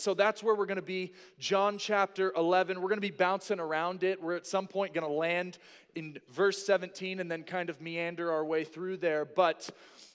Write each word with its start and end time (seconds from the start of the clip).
So 0.00 0.14
that's 0.14 0.42
where 0.42 0.54
we're 0.54 0.66
going 0.66 0.76
to 0.76 0.82
be, 0.82 1.12
John 1.38 1.76
chapter 1.76 2.32
11. 2.34 2.80
We're 2.80 2.88
going 2.88 2.96
to 2.96 3.02
be 3.02 3.10
bouncing 3.10 3.60
around 3.60 4.02
it. 4.02 4.22
We're 4.22 4.34
at 4.34 4.46
some 4.46 4.66
point 4.66 4.94
going 4.94 5.06
to 5.06 5.12
land 5.12 5.58
in 5.94 6.18
verse 6.32 6.64
17 6.64 7.20
and 7.20 7.30
then 7.30 7.42
kind 7.42 7.68
of 7.68 7.82
meander 7.82 8.32
our 8.32 8.42
way 8.42 8.64
through 8.64 8.96
there. 8.96 9.26
But 9.26 9.68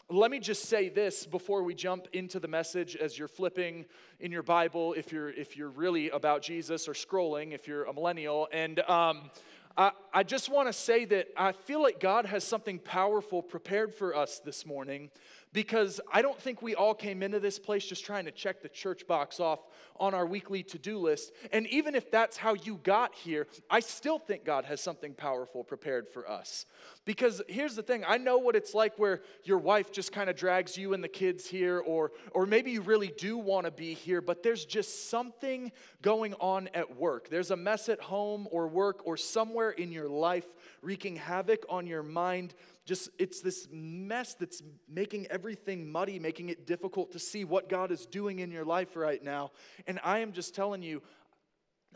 let 0.09 0.31
me 0.31 0.39
just 0.39 0.63
say 0.63 0.89
this 0.89 1.27
before 1.27 1.61
we 1.61 1.75
jump 1.75 2.07
into 2.13 2.39
the 2.39 2.47
message 2.47 2.95
as 2.95 3.19
you're 3.19 3.27
flipping 3.27 3.85
in 4.19 4.31
your 4.31 4.41
Bible, 4.41 4.93
if 4.93 5.11
you're, 5.11 5.29
if 5.29 5.55
you're 5.55 5.69
really 5.69 6.09
about 6.09 6.41
Jesus, 6.41 6.87
or 6.87 6.93
scrolling, 6.93 7.53
if 7.53 7.67
you're 7.67 7.83
a 7.83 7.93
millennial. 7.93 8.47
And 8.51 8.79
um, 8.89 9.29
I, 9.77 9.91
I 10.11 10.23
just 10.23 10.49
want 10.49 10.67
to 10.67 10.73
say 10.73 11.05
that 11.05 11.27
I 11.37 11.51
feel 11.51 11.81
like 11.81 11.99
God 11.99 12.25
has 12.25 12.43
something 12.43 12.79
powerful 12.79 13.43
prepared 13.43 13.93
for 13.93 14.15
us 14.15 14.39
this 14.39 14.65
morning 14.65 15.11
because 15.55 16.01
I 16.11 16.21
don't 16.21 16.37
think 16.37 16.61
we 16.61 16.75
all 16.75 16.93
came 16.93 17.23
into 17.23 17.39
this 17.39 17.57
place 17.59 17.85
just 17.85 18.03
trying 18.03 18.25
to 18.25 18.31
check 18.31 18.61
the 18.61 18.67
church 18.67 19.07
box 19.07 19.39
off 19.39 19.59
on 19.97 20.13
our 20.13 20.25
weekly 20.25 20.63
to 20.63 20.77
do 20.77 20.99
list. 20.99 21.31
And 21.53 21.65
even 21.67 21.95
if 21.95 22.11
that's 22.11 22.35
how 22.35 22.55
you 22.55 22.75
got 22.83 23.15
here, 23.15 23.47
I 23.69 23.79
still 23.79 24.19
think 24.19 24.43
God 24.43 24.65
has 24.65 24.81
something 24.81 25.13
powerful 25.13 25.63
prepared 25.63 26.09
for 26.09 26.29
us. 26.29 26.65
Because 27.05 27.41
here's 27.47 27.73
the 27.73 27.83
thing 27.83 28.03
I 28.05 28.17
know 28.17 28.37
what 28.37 28.57
it's 28.57 28.73
like 28.73 28.99
where 28.99 29.21
your 29.45 29.57
wife 29.57 29.93
just 29.93 30.11
kind 30.11 30.29
of 30.29 30.35
drags 30.35 30.77
you 30.77 30.93
and 30.93 31.01
the 31.01 31.07
kids 31.07 31.47
here, 31.47 31.79
or, 31.79 32.11
or 32.31 32.45
maybe 32.45 32.71
you 32.71 32.81
really 32.81 33.13
do 33.17 33.37
want 33.37 33.65
to 33.65 33.71
be 33.71 33.93
here, 33.93 34.19
but 34.19 34.43
there's 34.43 34.65
just 34.65 35.09
something 35.09 35.71
going 36.01 36.33
on 36.33 36.67
at 36.73 36.97
work. 36.97 37.29
There's 37.29 37.51
a 37.51 37.55
mess 37.55 37.87
at 37.87 38.01
home 38.01 38.45
or 38.51 38.67
work 38.67 39.03
or 39.05 39.15
somewhere 39.15 39.71
in 39.71 39.93
your 39.93 40.09
life 40.09 40.47
wreaking 40.81 41.15
havoc 41.15 41.65
on 41.69 41.87
your 41.87 42.03
mind 42.03 42.53
just 42.85 43.09
it's 43.17 43.41
this 43.41 43.67
mess 43.71 44.35
that's 44.35 44.61
making 44.87 45.25
everything 45.27 45.91
muddy, 45.91 46.19
making 46.19 46.49
it 46.49 46.67
difficult 46.67 47.11
to 47.11 47.19
see 47.19 47.43
what 47.43 47.67
God 47.67 47.91
is 47.91 48.05
doing 48.05 48.39
in 48.39 48.51
your 48.51 48.65
life 48.65 48.95
right 48.95 49.23
now. 49.23 49.51
And 49.87 49.99
I 50.03 50.19
am 50.19 50.31
just 50.31 50.53
telling 50.53 50.83
you, 50.83 51.01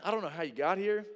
I 0.02 0.10
don't 0.10 0.22
know 0.22 0.28
how 0.28 0.42
you 0.42 0.52
got 0.52 0.78
here. 0.78 1.06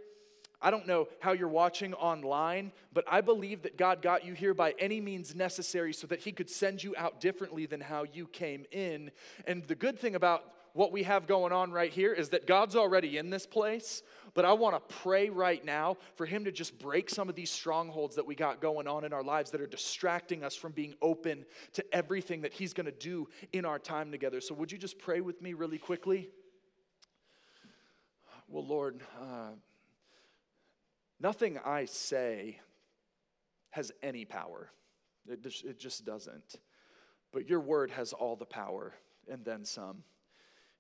I 0.63 0.71
don't 0.71 0.87
know 0.87 1.09
how 1.21 1.33
you're 1.33 1.49
watching 1.49 1.93
online, 1.95 2.73
but 2.93 3.05
I 3.07 3.21
believe 3.21 3.63
that 3.63 3.77
God 3.77 4.01
got 4.01 4.25
you 4.25 4.33
here 4.33 4.55
by 4.55 4.75
any 4.79 4.99
means 5.01 5.35
necessary 5.35 5.93
so 5.93 6.07
that 6.07 6.21
He 6.21 6.33
could 6.33 6.49
send 6.49 6.83
you 6.83 6.95
out 6.97 7.21
differently 7.21 7.67
than 7.67 7.81
how 7.81 8.05
you 8.05 8.27
came 8.27 8.65
in. 8.71 9.11
And 9.47 9.65
the 9.65 9.75
good 9.75 9.99
thing 9.99 10.15
about 10.15 10.45
what 10.75 10.91
we 10.91 11.05
have 11.05 11.29
going 11.29 11.53
on 11.53 11.71
right 11.71 11.93
here 11.93 12.13
is 12.13 12.31
that 12.31 12.49
God's 12.49 12.75
already 12.75 13.17
in 13.17 13.31
this 13.31 13.47
place, 13.47 14.03
but 14.35 14.45
I 14.45 14.53
want 14.55 14.75
to 14.75 14.95
pray 14.97 15.31
right 15.31 15.65
now 15.65 15.97
for 16.17 16.27
Him 16.27 16.45
to 16.45 16.53
just 16.53 16.79
break 16.81 17.09
some 17.09 17.29
of 17.29 17.37
these 17.37 17.51
strongholds 17.51 18.17
that 18.17 18.27
we 18.27 18.35
got 18.35 18.61
going 18.61 18.89
on 18.89 19.05
in 19.05 19.13
our 19.13 19.23
lives 19.23 19.53
that 19.53 19.61
are 19.61 19.69
distracting 19.69 20.43
us 20.43 20.57
from 20.57 20.73
being 20.73 20.95
open 21.01 21.47
to 21.75 21.95
everything 21.95 22.43
that 22.43 22.53
He's 22.53 22.75
going 22.75 22.87
to 22.87 22.93
do 22.93 23.29
in 23.53 23.65
our 23.65 23.79
time 23.79 24.11
together. 24.11 24.41
So, 24.41 24.53
would 24.57 24.73
you 24.73 24.77
just 24.77 24.99
pray 24.99 25.21
with 25.21 25.41
me 25.41 25.55
really 25.55 25.79
quickly? 25.79 26.29
Well, 28.49 28.67
Lord, 28.67 29.01
uh, 29.21 29.51
nothing 31.21 31.57
I 31.65 31.85
say 31.85 32.59
has 33.71 33.93
any 34.03 34.25
power, 34.25 34.71
it 35.29 35.47
it 35.65 35.79
just 35.79 36.05
doesn't. 36.05 36.57
But 37.33 37.49
your 37.49 37.61
word 37.61 37.93
has 37.93 38.13
all 38.13 38.35
the 38.35 38.45
power 38.45 38.93
and 39.29 39.45
then 39.45 39.65
some. 39.65 40.03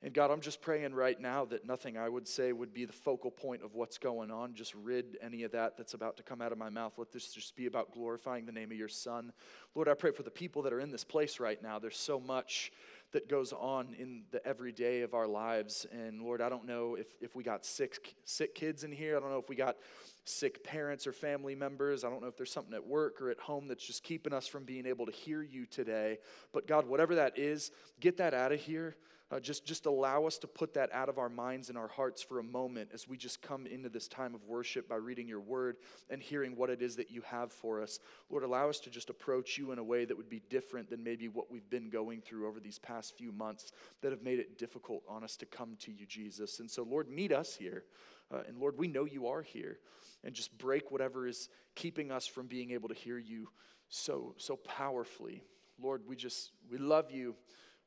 And 0.04 0.12
God, 0.12 0.30
I'm 0.30 0.42
just 0.42 0.60
praying 0.60 0.92
right 0.92 1.18
now 1.18 1.46
that 1.46 1.64
nothing 1.64 1.96
I 1.96 2.10
would 2.10 2.28
say 2.28 2.52
would 2.52 2.74
be 2.74 2.84
the 2.84 2.92
focal 2.92 3.30
point 3.30 3.62
of 3.62 3.74
what's 3.74 3.96
going 3.96 4.30
on. 4.30 4.52
Just 4.52 4.74
rid 4.74 5.16
any 5.22 5.44
of 5.44 5.52
that 5.52 5.78
that's 5.78 5.94
about 5.94 6.18
to 6.18 6.22
come 6.22 6.42
out 6.42 6.52
of 6.52 6.58
my 6.58 6.68
mouth. 6.68 6.92
Let 6.98 7.10
this 7.10 7.32
just 7.32 7.56
be 7.56 7.64
about 7.64 7.90
glorifying 7.90 8.44
the 8.44 8.52
name 8.52 8.70
of 8.70 8.76
your 8.76 8.86
Son. 8.86 9.32
Lord, 9.74 9.88
I 9.88 9.94
pray 9.94 10.10
for 10.10 10.22
the 10.22 10.30
people 10.30 10.60
that 10.60 10.74
are 10.74 10.80
in 10.80 10.90
this 10.90 11.04
place 11.04 11.40
right 11.40 11.60
now. 11.62 11.78
There's 11.78 11.96
so 11.96 12.20
much 12.20 12.70
that 13.12 13.30
goes 13.30 13.54
on 13.54 13.96
in 13.98 14.24
the 14.30 14.46
everyday 14.46 15.00
of 15.00 15.14
our 15.14 15.26
lives. 15.26 15.86
And 15.90 16.20
Lord, 16.20 16.42
I 16.42 16.50
don't 16.50 16.66
know 16.66 16.96
if, 16.96 17.06
if 17.22 17.34
we 17.34 17.42
got 17.42 17.64
sick, 17.64 18.14
sick 18.26 18.54
kids 18.54 18.84
in 18.84 18.92
here. 18.92 19.16
I 19.16 19.20
don't 19.20 19.30
know 19.30 19.38
if 19.38 19.48
we 19.48 19.56
got 19.56 19.78
sick 20.26 20.62
parents 20.64 21.06
or 21.06 21.12
family 21.12 21.54
members. 21.54 22.04
I 22.04 22.10
don't 22.10 22.20
know 22.20 22.28
if 22.28 22.36
there's 22.36 22.52
something 22.52 22.74
at 22.74 22.86
work 22.86 23.22
or 23.22 23.30
at 23.30 23.38
home 23.38 23.68
that's 23.68 23.86
just 23.86 24.02
keeping 24.02 24.34
us 24.34 24.46
from 24.46 24.64
being 24.64 24.84
able 24.84 25.06
to 25.06 25.12
hear 25.12 25.42
you 25.42 25.64
today. 25.64 26.18
But 26.52 26.66
God, 26.66 26.86
whatever 26.86 27.14
that 27.14 27.38
is, 27.38 27.70
get 28.00 28.18
that 28.18 28.34
out 28.34 28.52
of 28.52 28.60
here. 28.60 28.96
Uh, 29.30 29.40
just, 29.40 29.64
just 29.66 29.86
allow 29.86 30.26
us 30.26 30.36
to 30.36 30.46
put 30.46 30.74
that 30.74 30.92
out 30.92 31.08
of 31.08 31.18
our 31.18 31.30
minds 31.30 31.70
and 31.70 31.78
our 31.78 31.88
hearts 31.88 32.22
for 32.22 32.38
a 32.38 32.42
moment 32.42 32.90
as 32.92 33.08
we 33.08 33.16
just 33.16 33.40
come 33.40 33.66
into 33.66 33.88
this 33.88 34.06
time 34.06 34.34
of 34.34 34.44
worship 34.44 34.86
by 34.86 34.96
reading 34.96 35.26
your 35.26 35.40
word 35.40 35.76
and 36.10 36.22
hearing 36.22 36.54
what 36.54 36.68
it 36.68 36.82
is 36.82 36.94
that 36.96 37.10
you 37.10 37.22
have 37.22 37.50
for 37.50 37.82
us. 37.82 37.98
Lord, 38.28 38.44
allow 38.44 38.68
us 38.68 38.78
to 38.80 38.90
just 38.90 39.08
approach 39.08 39.56
you 39.56 39.72
in 39.72 39.78
a 39.78 39.84
way 39.84 40.04
that 40.04 40.16
would 40.16 40.28
be 40.28 40.42
different 40.50 40.90
than 40.90 41.02
maybe 41.02 41.28
what 41.28 41.50
we've 41.50 41.68
been 41.70 41.88
going 41.88 42.20
through 42.20 42.46
over 42.46 42.60
these 42.60 42.78
past 42.78 43.16
few 43.16 43.32
months 43.32 43.72
that 44.02 44.12
have 44.12 44.22
made 44.22 44.38
it 44.38 44.58
difficult 44.58 45.02
on 45.08 45.24
us 45.24 45.36
to 45.38 45.46
come 45.46 45.76
to 45.80 45.90
you, 45.90 46.04
Jesus. 46.06 46.60
And 46.60 46.70
so, 46.70 46.82
Lord, 46.82 47.08
meet 47.08 47.32
us 47.32 47.56
here. 47.56 47.84
Uh, 48.32 48.42
and 48.46 48.58
Lord, 48.58 48.76
we 48.78 48.88
know 48.88 49.06
you 49.06 49.26
are 49.26 49.42
here. 49.42 49.78
And 50.22 50.34
just 50.34 50.56
break 50.58 50.90
whatever 50.90 51.26
is 51.26 51.48
keeping 51.74 52.10
us 52.10 52.26
from 52.26 52.46
being 52.46 52.70
able 52.72 52.88
to 52.88 52.94
hear 52.94 53.18
you 53.18 53.48
so, 53.88 54.34
so 54.36 54.56
powerfully. 54.56 55.42
Lord, 55.80 56.02
we 56.06 56.16
just, 56.16 56.52
we 56.70 56.78
love 56.78 57.10
you. 57.10 57.34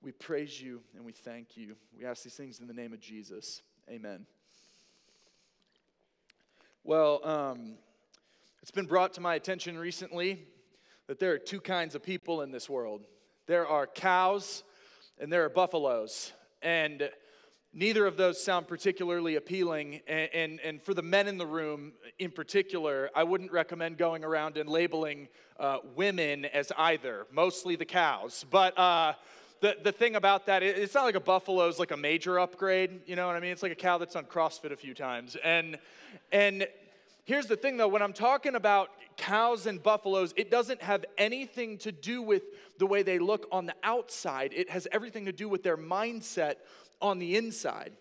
We 0.01 0.11
praise 0.11 0.61
you 0.61 0.81
and 0.95 1.05
we 1.05 1.11
thank 1.11 1.57
you. 1.57 1.75
We 1.97 2.05
ask 2.05 2.23
these 2.23 2.35
things 2.35 2.59
in 2.59 2.67
the 2.67 2.73
name 2.73 2.93
of 2.93 2.99
Jesus. 2.99 3.61
Amen. 3.89 4.25
Well, 6.83 7.25
um, 7.25 7.75
it's 8.61 8.71
been 8.71 8.85
brought 8.85 9.13
to 9.13 9.21
my 9.21 9.35
attention 9.35 9.77
recently 9.77 10.45
that 11.07 11.19
there 11.19 11.31
are 11.33 11.37
two 11.37 11.59
kinds 11.59 11.95
of 11.95 12.03
people 12.03 12.41
in 12.41 12.51
this 12.51 12.69
world 12.69 13.01
there 13.47 13.65
are 13.65 13.87
cows 13.87 14.63
and 15.19 15.31
there 15.31 15.45
are 15.45 15.49
buffaloes. 15.49 16.33
And 16.61 17.09
neither 17.73 18.05
of 18.05 18.17
those 18.17 18.43
sound 18.43 18.67
particularly 18.67 19.35
appealing. 19.35 20.01
And, 20.07 20.29
and, 20.33 20.59
and, 20.59 20.81
for 20.81 20.93
the 20.93 21.01
men 21.01 21.29
in 21.29 21.37
the 21.37 21.45
room 21.45 21.93
in 22.19 22.31
particular, 22.31 23.09
I 23.15 23.23
wouldn't 23.23 23.51
recommend 23.51 23.97
going 23.97 24.25
around 24.25 24.57
and 24.57 24.69
labeling 24.69 25.29
uh, 25.59 25.77
women 25.95 26.43
as 26.45 26.73
either, 26.77 27.25
mostly 27.31 27.77
the 27.77 27.85
cows. 27.85 28.45
But 28.49 28.77
uh, 28.77 29.13
the, 29.61 29.75
the 29.83 29.91
thing 29.91 30.15
about 30.15 30.45
that, 30.47 30.63
it's 30.63 30.93
not 30.93 31.03
like 31.03 31.15
a 31.15 31.19
buffalo 31.19 31.67
is 31.67 31.79
like 31.79 31.91
a 31.91 31.97
major 31.97 32.39
upgrade, 32.39 33.01
you 33.05 33.15
know 33.15 33.27
what 33.27 33.35
I 33.35 33.39
mean? 33.39 33.51
It's 33.51 33.63
like 33.63 33.71
a 33.71 33.75
cow 33.75 33.97
that's 33.97 34.15
on 34.15 34.25
CrossFit 34.25 34.71
a 34.71 34.75
few 34.75 34.93
times. 34.93 35.35
And, 35.43 35.79
and 36.31 36.67
here's 37.25 37.47
the 37.47 37.55
thing 37.55 37.77
though, 37.77 37.87
when 37.87 38.01
I'm 38.01 38.13
talking 38.13 38.55
about 38.55 38.89
cows 39.17 39.65
and 39.65 39.81
buffaloes, 39.81 40.33
it 40.37 40.51
doesn't 40.51 40.81
have 40.81 41.05
anything 41.17 41.77
to 41.79 41.91
do 41.91 42.21
with 42.21 42.43
the 42.77 42.85
way 42.85 43.03
they 43.03 43.19
look 43.19 43.47
on 43.51 43.65
the 43.65 43.75
outside, 43.83 44.53
it 44.53 44.69
has 44.69 44.87
everything 44.91 45.25
to 45.25 45.31
do 45.31 45.49
with 45.49 45.63
their 45.63 45.77
mindset 45.77 46.55
on 47.01 47.19
the 47.19 47.35
inside. 47.35 47.93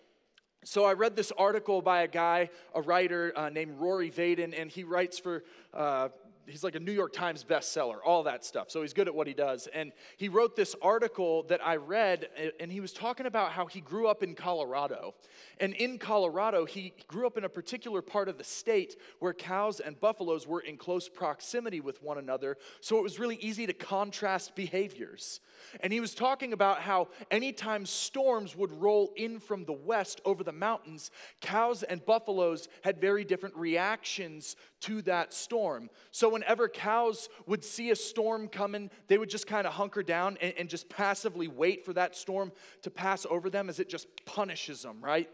So 0.63 0.85
I 0.85 0.93
read 0.93 1.15
this 1.15 1.31
article 1.37 1.81
by 1.81 2.01
a 2.01 2.07
guy, 2.07 2.49
a 2.75 2.81
writer 2.81 3.31
uh, 3.35 3.49
named 3.49 3.79
Rory 3.79 4.11
Vaden, 4.11 4.59
and 4.59 4.69
he 4.69 4.83
writes 4.83 5.17
for 5.17 5.43
uh, 5.73 6.09
he's 6.47 6.63
like 6.63 6.75
a 6.75 6.79
New 6.79 6.91
York 6.91 7.13
Times 7.13 7.43
bestseller, 7.43 7.97
all 8.03 8.23
that 8.23 8.45
stuff. 8.45 8.71
So 8.71 8.81
he's 8.81 8.93
good 8.93 9.07
at 9.07 9.15
what 9.15 9.27
he 9.27 9.33
does. 9.33 9.67
And 9.73 9.91
he 10.17 10.29
wrote 10.29 10.55
this 10.55 10.75
article 10.81 11.43
that 11.43 11.65
I 11.65 11.75
read, 11.75 12.29
and 12.59 12.71
he 12.71 12.79
was 12.79 12.93
talking 12.93 13.25
about 13.25 13.51
how 13.51 13.65
he 13.65 13.81
grew 13.81 14.07
up 14.07 14.23
in 14.23 14.35
Colorado. 14.35 15.13
And 15.59 15.73
in 15.73 15.97
Colorado, 15.97 16.65
he 16.65 16.93
grew 17.07 17.27
up 17.27 17.37
in 17.37 17.43
a 17.43 17.49
particular 17.49 18.01
part 18.01 18.29
of 18.29 18.37
the 18.37 18.43
state 18.43 18.95
where 19.19 19.33
cows 19.33 19.79
and 19.79 19.99
buffaloes 19.99 20.47
were 20.47 20.61
in 20.61 20.77
close 20.77 21.09
proximity 21.09 21.81
with 21.81 22.01
one 22.01 22.17
another. 22.17 22.57
So 22.81 22.97
it 22.97 23.03
was 23.03 23.19
really 23.19 23.37
easy 23.37 23.65
to 23.67 23.73
contrast 23.73 24.55
behaviors. 24.55 25.41
And 25.81 25.91
he 25.91 25.99
was 25.99 26.13
talking 26.13 26.53
about 26.53 26.79
how 26.79 27.09
anytime 27.31 27.85
storms 27.85 28.55
would 28.55 28.71
roll 28.71 29.11
in 29.15 29.39
from 29.39 29.65
the 29.65 29.73
west 29.73 30.21
over 30.23 30.43
the 30.43 30.51
mountains, 30.51 31.11
cows 31.41 31.83
and 31.83 32.05
buffaloes 32.05 32.67
had 32.83 33.01
very 33.01 33.23
different 33.23 33.55
reactions 33.55 34.55
to 34.81 35.01
that 35.03 35.33
storm. 35.33 35.89
So 36.11 36.29
whenever 36.29 36.67
cows 36.67 37.29
would 37.45 37.63
see 37.63 37.91
a 37.91 37.95
storm 37.95 38.47
coming, 38.47 38.89
they 39.07 39.17
would 39.17 39.29
just 39.29 39.47
kind 39.47 39.65
of 39.65 39.73
hunker 39.73 40.03
down 40.03 40.37
and, 40.41 40.53
and 40.57 40.69
just 40.69 40.89
passively 40.89 41.47
wait 41.47 41.85
for 41.85 41.93
that 41.93 42.15
storm 42.15 42.51
to 42.83 42.91
pass 42.91 43.25
over 43.29 43.49
them 43.49 43.69
as 43.69 43.79
it 43.79 43.89
just 43.89 44.07
punishes 44.25 44.81
them, 44.81 44.97
right? 45.01 45.29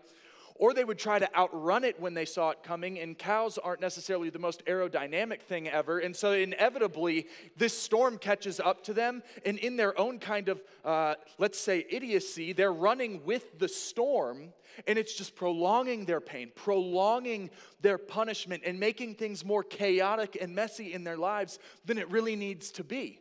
Or 0.55 0.73
they 0.73 0.83
would 0.83 0.99
try 0.99 1.19
to 1.19 1.35
outrun 1.35 1.83
it 1.83 1.99
when 1.99 2.13
they 2.13 2.25
saw 2.25 2.51
it 2.51 2.63
coming. 2.63 2.99
And 2.99 3.17
cows 3.17 3.57
aren't 3.57 3.81
necessarily 3.81 4.29
the 4.29 4.39
most 4.39 4.65
aerodynamic 4.65 5.41
thing 5.41 5.67
ever. 5.67 5.99
And 5.99 6.15
so, 6.15 6.33
inevitably, 6.33 7.27
this 7.57 7.77
storm 7.77 8.17
catches 8.17 8.59
up 8.59 8.83
to 8.85 8.93
them. 8.93 9.23
And 9.45 9.57
in 9.57 9.75
their 9.75 9.97
own 9.99 10.19
kind 10.19 10.49
of, 10.49 10.61
uh, 10.85 11.15
let's 11.37 11.59
say, 11.59 11.85
idiocy, 11.89 12.53
they're 12.53 12.73
running 12.73 13.23
with 13.25 13.59
the 13.59 13.67
storm. 13.67 14.53
And 14.87 14.97
it's 14.97 15.13
just 15.13 15.35
prolonging 15.35 16.05
their 16.05 16.21
pain, 16.21 16.51
prolonging 16.55 17.51
their 17.81 17.97
punishment, 17.97 18.63
and 18.65 18.79
making 18.79 19.15
things 19.15 19.45
more 19.45 19.63
chaotic 19.63 20.37
and 20.41 20.55
messy 20.55 20.93
in 20.93 21.03
their 21.03 21.17
lives 21.17 21.59
than 21.85 21.97
it 21.97 22.09
really 22.09 22.35
needs 22.35 22.71
to 22.71 22.83
be. 22.83 23.19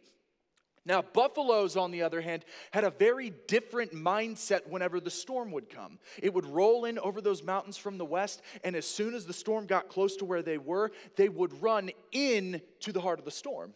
Now, 0.85 1.01
buffaloes, 1.01 1.77
on 1.77 1.93
the 1.93 2.03
other 2.03 2.21
hand, 2.21 2.45
had 2.73 2.83
a 2.83 2.91
very 2.91 3.31
different 3.47 3.93
mindset 3.93 4.67
whenever 4.67 4.99
the 4.99 5.11
storm 5.11 5.53
would 5.53 5.71
come. 5.71 5.99
It 6.21 6.35
would 6.35 6.47
roll 6.47 6.87
in 6.87 6.99
over 6.99 7.21
those 7.21 7.43
mountains 7.43 7.77
from 7.77 7.99
the 7.99 8.05
west, 8.05 8.43
and 8.65 8.75
as 8.75 8.87
soon 8.87 9.15
as 9.15 9.25
the 9.25 9.33
storm 9.33 9.67
got 9.67 9.89
close 9.89 10.17
to 10.17 10.25
where 10.25 10.43
they 10.43 10.59
were, 10.59 10.91
they 11.17 11.29
would 11.29 11.63
run 11.63 11.91
in 12.11 12.61
to 12.81 12.93
the 12.93 13.01
heart 13.01 13.21
of 13.21 13.25
the 13.25 13.31
storm. 13.31 13.75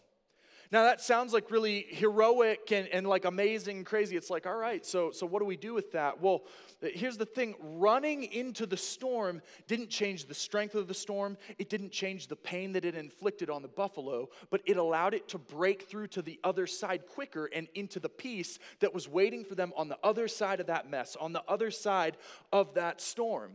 Now 0.73 0.85
that 0.85 1.01
sounds 1.01 1.33
like 1.33 1.51
really 1.51 1.87
heroic 1.89 2.73
and, 2.73 2.89
and 2.89 3.07
like 3.07 3.25
amazing 3.25 3.79
and 3.79 3.87
crazy. 3.87 4.17
It's 4.17 4.31
like, 4.31 4.47
all 4.47 4.57
right, 4.57 4.85
so, 4.85 5.11
so 5.11 5.27
what 5.27 5.41
do 5.41 5.47
we 5.47 5.57
do 5.57 5.75
with 5.75 5.93
that? 5.93 6.21
Well, 6.21 6.45
here's 6.81 7.17
the 7.17 7.27
thing 7.27 7.55
running 7.61 8.25
into 8.25 8.67
the 8.67 8.77
storm 8.77 9.43
didn't 9.67 9.89
change 9.89 10.27
the 10.27 10.35
strength 10.35 10.75
of 10.75 10.89
the 10.89 10.95
storm, 10.95 11.37
it 11.59 11.71
didn't 11.71 11.93
change 11.93 12.27
the 12.29 12.37
pain 12.37 12.73
that 12.73 12.85
it 12.85 12.95
inflicted 12.95 13.51
on 13.51 13.63
the 13.63 13.69
buffalo, 13.69 14.29
but 14.51 14.61
it 14.67 14.77
allowed 14.77 15.15
it 15.15 15.29
to 15.29 15.39
break 15.39 15.83
through 15.83 16.09
to 16.09 16.23
the 16.23 16.39
other 16.45 16.67
side 16.67 17.07
quicker 17.07 17.47
and 17.47 17.69
into 17.75 18.01
the 18.01 18.09
peace 18.09 18.59
that 18.81 18.93
was 18.93 19.09
waiting 19.09 19.45
for 19.45 19.55
them 19.55 19.73
on 19.77 19.89
the 19.89 19.99
other 20.03 20.29
side 20.29 20.61
of 20.61 20.67
that 20.67 20.91
mess, 20.91 21.17
on 21.21 21.33
the 21.33 21.43
other 21.49 21.71
side 21.71 22.17
of 22.53 22.75
that 22.75 23.01
storm. 23.01 23.53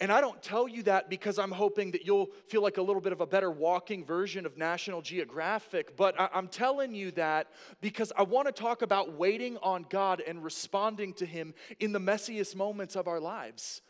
And 0.00 0.10
I 0.10 0.20
don't 0.20 0.42
tell 0.42 0.68
you 0.68 0.82
that 0.84 1.10
because 1.10 1.38
I'm 1.38 1.50
hoping 1.50 1.90
that 1.90 2.06
you'll 2.06 2.30
feel 2.48 2.62
like 2.62 2.78
a 2.78 2.82
little 2.82 3.02
bit 3.02 3.12
of 3.12 3.20
a 3.20 3.26
better 3.26 3.50
walking 3.50 4.04
version 4.04 4.46
of 4.46 4.56
National 4.56 5.02
Geographic, 5.02 5.96
but 5.96 6.18
I- 6.18 6.30
am 6.32 6.48
telling 6.48 6.94
you 6.94 7.10
that 7.12 7.48
because 7.80 8.12
I 8.16 8.22
want 8.22 8.46
to 8.46 8.52
talk 8.52 8.82
about 8.82 9.12
waiting 9.14 9.58
on 9.58 9.86
God 9.88 10.22
and 10.26 10.42
responding 10.42 11.12
to 11.14 11.26
Him 11.26 11.54
in 11.80 11.92
the 11.92 11.98
messiest 11.98 12.54
moments 12.54 12.96
of 12.96 13.08
our 13.08 13.20
lives. 13.20 13.82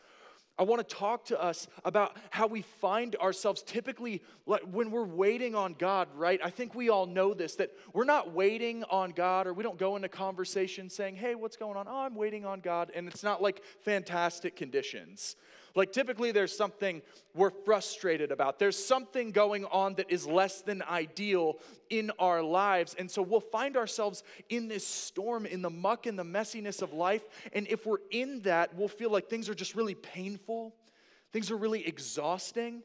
I 0.61 0.63
want 0.63 0.87
to 0.87 0.95
talk 0.95 1.25
to 1.25 1.41
us 1.41 1.67
about 1.85 2.17
how 2.29 2.45
we 2.45 2.61
find 2.61 3.15
ourselves 3.15 3.63
typically 3.63 4.21
when 4.45 4.91
we're 4.91 5.05
waiting 5.05 5.55
on 5.55 5.73
God, 5.73 6.09
right? 6.13 6.39
I 6.43 6.51
think 6.51 6.75
we 6.75 6.89
all 6.89 7.07
know 7.07 7.33
this 7.33 7.55
that 7.55 7.71
we're 7.93 8.03
not 8.03 8.31
waiting 8.31 8.83
on 8.83 9.11
God 9.11 9.47
or 9.47 9.53
we 9.53 9.63
don't 9.63 9.79
go 9.79 9.95
into 9.95 10.09
conversation 10.09 10.89
saying, 10.89 11.15
hey, 11.15 11.33
what's 11.33 11.57
going 11.57 11.77
on? 11.77 11.87
Oh, 11.87 12.01
I'm 12.01 12.13
waiting 12.15 12.45
on 12.45 12.59
God. 12.59 12.91
And 12.93 13.07
it's 13.07 13.23
not 13.23 13.41
like 13.41 13.63
fantastic 13.79 14.55
conditions. 14.55 15.35
Like 15.75 15.91
typically 15.91 16.31
there's 16.31 16.55
something 16.55 17.01
we're 17.33 17.49
frustrated 17.49 18.31
about. 18.31 18.59
There's 18.59 18.83
something 18.83 19.31
going 19.31 19.65
on 19.65 19.95
that 19.95 20.11
is 20.11 20.27
less 20.27 20.61
than 20.61 20.81
ideal 20.83 21.57
in 21.89 22.11
our 22.19 22.41
lives. 22.41 22.95
And 22.97 23.09
so 23.09 23.21
we'll 23.21 23.39
find 23.39 23.77
ourselves 23.77 24.23
in 24.49 24.67
this 24.67 24.85
storm, 24.85 25.45
in 25.45 25.61
the 25.61 25.69
muck 25.69 26.05
and 26.05 26.17
the 26.17 26.23
messiness 26.23 26.81
of 26.81 26.93
life. 26.93 27.23
And 27.53 27.67
if 27.67 27.85
we're 27.85 27.97
in 28.11 28.41
that, 28.41 28.75
we'll 28.75 28.87
feel 28.87 29.11
like 29.11 29.29
things 29.29 29.49
are 29.49 29.55
just 29.55 29.75
really 29.75 29.95
painful, 29.95 30.75
things 31.31 31.51
are 31.51 31.57
really 31.57 31.87
exhausting. 31.87 32.83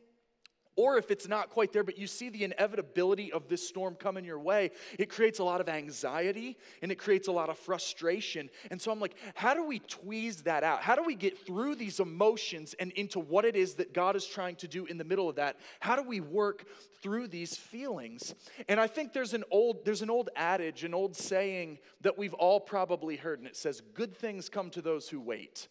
Or 0.77 0.99
if 0.99 1.11
it's 1.11 1.27
not 1.27 1.49
quite 1.49 1.73
there, 1.73 1.83
but 1.83 1.97
you 1.97 2.07
see 2.07 2.29
the 2.29 2.45
inevitability 2.45 3.33
of 3.33 3.49
this 3.49 3.67
storm 3.67 3.95
coming 3.95 4.27
your 4.27 4.39
way, 4.39 4.73
it 4.99 5.09
creates 5.09 5.39
a 5.39 5.45
lot 5.45 5.63
of 5.63 5.71
anxiety 5.71 6.59
and 6.83 6.93
it 6.93 6.97
creates 6.97 7.29
a 7.29 7.33
lot 7.33 7.49
of 7.49 7.59
frustration. 7.59 8.51
And 8.71 8.81
so 8.81 8.93
I'm 8.93 9.01
like, 9.01 9.17
how 9.35 9.55
do 9.55 9.65
we 9.65 9.81
tweeze 9.81 10.43
that 10.45 10.63
out? 10.63 10.83
How 10.83 10.95
do 10.95 11.03
we 11.03 11.15
get 11.15 11.39
through 11.39 11.77
these 11.77 11.99
emotions 11.99 12.75
and 12.79 12.93
into 12.93 13.19
what 13.19 13.47
it 13.47 13.57
is 13.57 13.75
that 13.75 13.95
God 13.95 14.17
is 14.17 14.27
trying 14.27 14.57
to 14.57 14.69
do 14.69 14.85
in 14.85 14.99
the 14.99 15.05
middle 15.05 15.31
of 15.31 15.37
that? 15.37 15.57
How 15.81 15.97
do 15.97 16.03
we 16.03 16.21
work 16.21 16.67
through 17.01 17.29
these 17.29 17.57
feelings? 17.57 18.35
And 18.69 18.79
I 18.79 18.87
think 18.87 19.15
there's 19.15 19.33
an 19.33 19.45
old 19.51 19.83
there's 19.87 20.03
an 20.03 20.11
old 20.11 20.29
adage, 20.37 20.85
an 20.85 20.93
old 20.93 21.17
saying 21.17 21.79
that 22.03 22.19
we've 22.19 22.35
all 22.35 22.61
probably 22.61 23.17
heard 23.17 23.39
and 23.39 23.49
it 23.49 23.57
says 23.57 23.81
good 23.95 24.15
things 24.15 24.51
come 24.51 24.69
to 24.71 24.83
those 24.83 25.09
who 25.09 25.21
wait. 25.21 25.69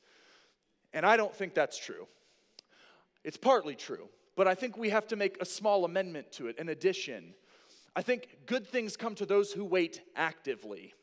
And 0.94 1.06
I 1.06 1.16
don't 1.16 1.34
think 1.36 1.54
that's 1.54 1.78
true. 1.78 2.08
It's 3.24 3.38
partly 3.38 3.76
true 3.76 4.10
but 4.36 4.48
I 4.48 4.56
think 4.56 4.78
we 4.78 4.90
have 4.90 5.08
to 5.08 5.16
make 5.16 5.42
a 5.42 5.46
small 5.46 5.86
amendment 5.86 6.32
to 6.34 6.48
it, 6.48 6.60
an 6.60 6.70
addition. 6.70 7.34
I 7.96 8.02
think 8.02 8.28
good 8.46 8.68
things 8.68 8.98
come 8.98 9.16
to 9.16 9.26
those 9.26 9.52
who 9.52 9.64
wait 9.64 10.02
actively. 10.16 10.94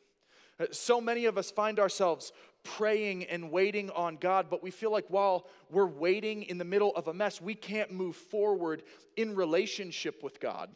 Uh, 0.61 0.67
so 0.71 1.01
many 1.01 1.25
of 1.25 1.39
us 1.39 1.51
find 1.51 1.81
ourselves 1.81 2.33
praying 2.63 3.25
and 3.25 3.51
waiting 3.51 3.91
on 3.91 4.17
God, 4.17 4.47
but 4.49 4.63
we 4.63 4.71
feel 4.71 4.93
like 4.93 5.07
while 5.09 5.47
we're 5.71 5.87
waiting 5.87 6.43
in 6.45 6.59
the 6.59 6.65
middle 6.65 6.95
of 6.95 7.09
a 7.09 7.15
mess, 7.15 7.41
we 7.41 7.55
can't 7.55 7.91
move 7.91 8.15
forward 8.15 8.83
in 9.17 9.35
relationship 9.35 10.23
with 10.23 10.39
God. 10.39 10.71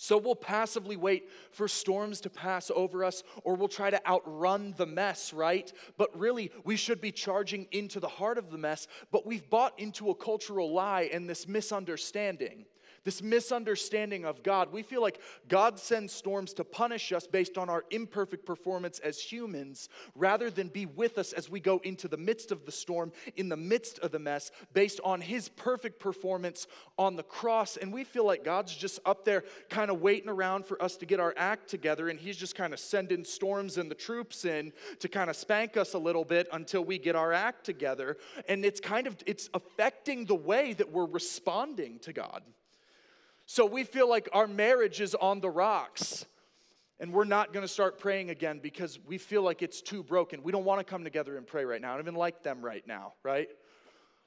So 0.00 0.16
we'll 0.16 0.36
passively 0.36 0.96
wait 0.96 1.28
for 1.50 1.66
storms 1.66 2.20
to 2.20 2.30
pass 2.30 2.70
over 2.74 3.04
us, 3.04 3.24
or 3.42 3.56
we'll 3.56 3.66
try 3.66 3.90
to 3.90 4.06
outrun 4.08 4.72
the 4.76 4.86
mess, 4.86 5.32
right? 5.32 5.70
But 5.96 6.16
really, 6.16 6.52
we 6.64 6.76
should 6.76 7.00
be 7.00 7.10
charging 7.10 7.66
into 7.72 7.98
the 7.98 8.08
heart 8.08 8.38
of 8.38 8.50
the 8.50 8.58
mess, 8.58 8.86
but 9.10 9.26
we've 9.26 9.50
bought 9.50 9.78
into 9.78 10.08
a 10.10 10.14
cultural 10.14 10.72
lie 10.72 11.10
and 11.12 11.28
this 11.28 11.48
misunderstanding 11.48 12.64
this 13.04 13.22
misunderstanding 13.22 14.24
of 14.24 14.42
God. 14.42 14.72
We 14.72 14.82
feel 14.82 15.02
like 15.02 15.20
God 15.48 15.78
sends 15.78 16.12
storms 16.12 16.52
to 16.54 16.64
punish 16.64 17.12
us 17.12 17.26
based 17.26 17.58
on 17.58 17.68
our 17.68 17.84
imperfect 17.90 18.44
performance 18.44 18.98
as 18.98 19.20
humans, 19.20 19.88
rather 20.14 20.50
than 20.50 20.68
be 20.68 20.86
with 20.86 21.18
us 21.18 21.32
as 21.32 21.50
we 21.50 21.60
go 21.60 21.80
into 21.84 22.08
the 22.08 22.16
midst 22.16 22.52
of 22.52 22.64
the 22.66 22.72
storm, 22.72 23.12
in 23.36 23.48
the 23.48 23.56
midst 23.56 23.98
of 24.00 24.12
the 24.12 24.18
mess, 24.18 24.50
based 24.72 25.00
on 25.04 25.20
His 25.20 25.48
perfect 25.48 25.98
performance 25.98 26.66
on 26.98 27.16
the 27.16 27.22
cross. 27.22 27.76
And 27.76 27.92
we 27.92 28.04
feel 28.04 28.26
like 28.26 28.44
God's 28.44 28.74
just 28.74 29.00
up 29.04 29.24
there 29.24 29.44
kind 29.68 29.90
of 29.90 30.00
waiting 30.00 30.28
around 30.28 30.66
for 30.66 30.80
us 30.82 30.96
to 30.96 31.06
get 31.06 31.20
our 31.20 31.34
act 31.36 31.68
together, 31.68 32.08
and 32.08 32.18
He's 32.18 32.36
just 32.36 32.54
kind 32.54 32.72
of 32.72 32.80
sending 32.80 33.24
storms 33.24 33.78
and 33.78 33.90
the 33.90 33.94
troops 33.94 34.44
in 34.44 34.72
to 35.00 35.08
kind 35.08 35.30
of 35.30 35.36
spank 35.36 35.76
us 35.76 35.94
a 35.94 35.98
little 35.98 36.24
bit 36.24 36.48
until 36.52 36.84
we 36.84 36.98
get 36.98 37.16
our 37.16 37.32
act 37.32 37.64
together. 37.64 38.16
And 38.48 38.64
it's 38.64 38.80
kind 38.80 39.06
of 39.06 39.16
it's 39.26 39.48
affecting 39.54 40.24
the 40.24 40.34
way 40.34 40.72
that 40.74 40.90
we're 40.90 41.06
responding 41.06 41.98
to 42.00 42.12
God. 42.12 42.42
So 43.50 43.64
we 43.64 43.82
feel 43.82 44.06
like 44.06 44.28
our 44.34 44.46
marriage 44.46 45.00
is 45.00 45.14
on 45.14 45.40
the 45.40 45.48
rocks 45.48 46.26
and 47.00 47.14
we're 47.14 47.24
not 47.24 47.54
going 47.54 47.64
to 47.64 47.72
start 47.72 47.98
praying 47.98 48.28
again 48.28 48.60
because 48.62 48.98
we 49.06 49.16
feel 49.16 49.40
like 49.40 49.62
it's 49.62 49.80
too 49.80 50.02
broken. 50.02 50.42
We 50.42 50.52
don't 50.52 50.66
want 50.66 50.80
to 50.80 50.84
come 50.84 51.02
together 51.02 51.38
and 51.38 51.46
pray 51.46 51.64
right 51.64 51.80
now. 51.80 51.92
I 51.92 51.96
don't 51.96 52.02
even 52.02 52.14
like 52.14 52.42
them 52.42 52.62
right 52.62 52.86
now, 52.86 53.14
right? 53.22 53.48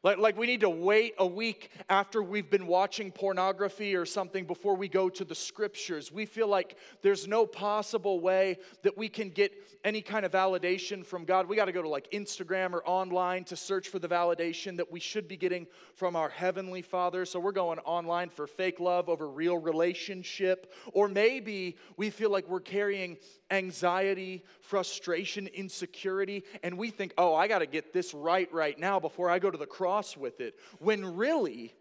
Like, 0.04 0.18
like 0.18 0.38
we 0.38 0.48
need 0.48 0.62
to 0.62 0.70
wait 0.70 1.14
a 1.20 1.26
week 1.26 1.70
after 1.90 2.24
we've 2.24 2.50
been 2.50 2.66
watching 2.66 3.12
pornography 3.12 3.96
or 3.96 4.06
something 4.06 4.46
before 4.46 4.76
we 4.76 4.88
go 4.88 5.10
to 5.10 5.24
the 5.24 5.36
scriptures. 5.36 6.12
We 6.12 6.26
feel 6.26 6.48
like 6.48 6.76
there's 7.04 7.28
no 7.28 7.46
possible 7.46 8.20
way 8.20 8.58
that 8.82 8.98
we 8.98 9.10
can 9.10 9.30
get 9.30 9.54
any 9.84 10.02
kind 10.02 10.26
of 10.26 10.32
validation 10.32 11.06
from 11.06 11.26
God. 11.26 11.48
We 11.48 11.56
got 11.56 11.66
to 11.66 11.72
go 11.72 11.82
to 11.84 11.90
like 11.90 12.10
Instagram 12.12 12.74
or 12.74 12.84
online 12.86 13.44
to 13.46 13.56
search 13.56 13.90
for 13.90 14.00
the 14.00 14.08
validation 14.08 14.78
that 14.78 14.92
we 14.92 15.00
should 15.00 15.28
be 15.28 15.38
getting 15.38 15.68
from 15.96 16.16
our 16.16 16.30
Heavenly 16.30 16.82
Father. 16.82 17.26
So 17.26 17.40
we're 17.40 17.52
going 17.52 17.80
online 17.80 18.30
for 18.30 18.48
fake 18.48 18.80
love 18.80 19.08
over 19.08 19.30
real 19.30 19.58
relationship. 19.58 20.74
Or 20.94 21.08
maybe 21.08 21.78
we 21.98 22.10
feel 22.10 22.32
like 22.32 22.48
we're 22.48 22.60
carrying 22.60 23.18
anxiety, 23.52 24.44
frustration, 24.62 25.48
insecurity, 25.48 26.44
and 26.64 26.78
we 26.78 26.90
think, 26.90 27.14
oh, 27.18 27.36
I 27.36 27.48
got 27.48 27.60
to 27.60 27.66
get 27.66 27.94
this 27.94 28.14
right 28.14 28.52
right 28.54 28.78
now 28.80 29.00
before 29.00 29.30
I 29.30 29.40
go 29.40 29.52
to 29.52 29.58
the 29.58 29.66
cross 29.66 30.18
with 30.18 30.40
it. 30.42 30.58
When 30.80 31.16
really, 31.16 31.74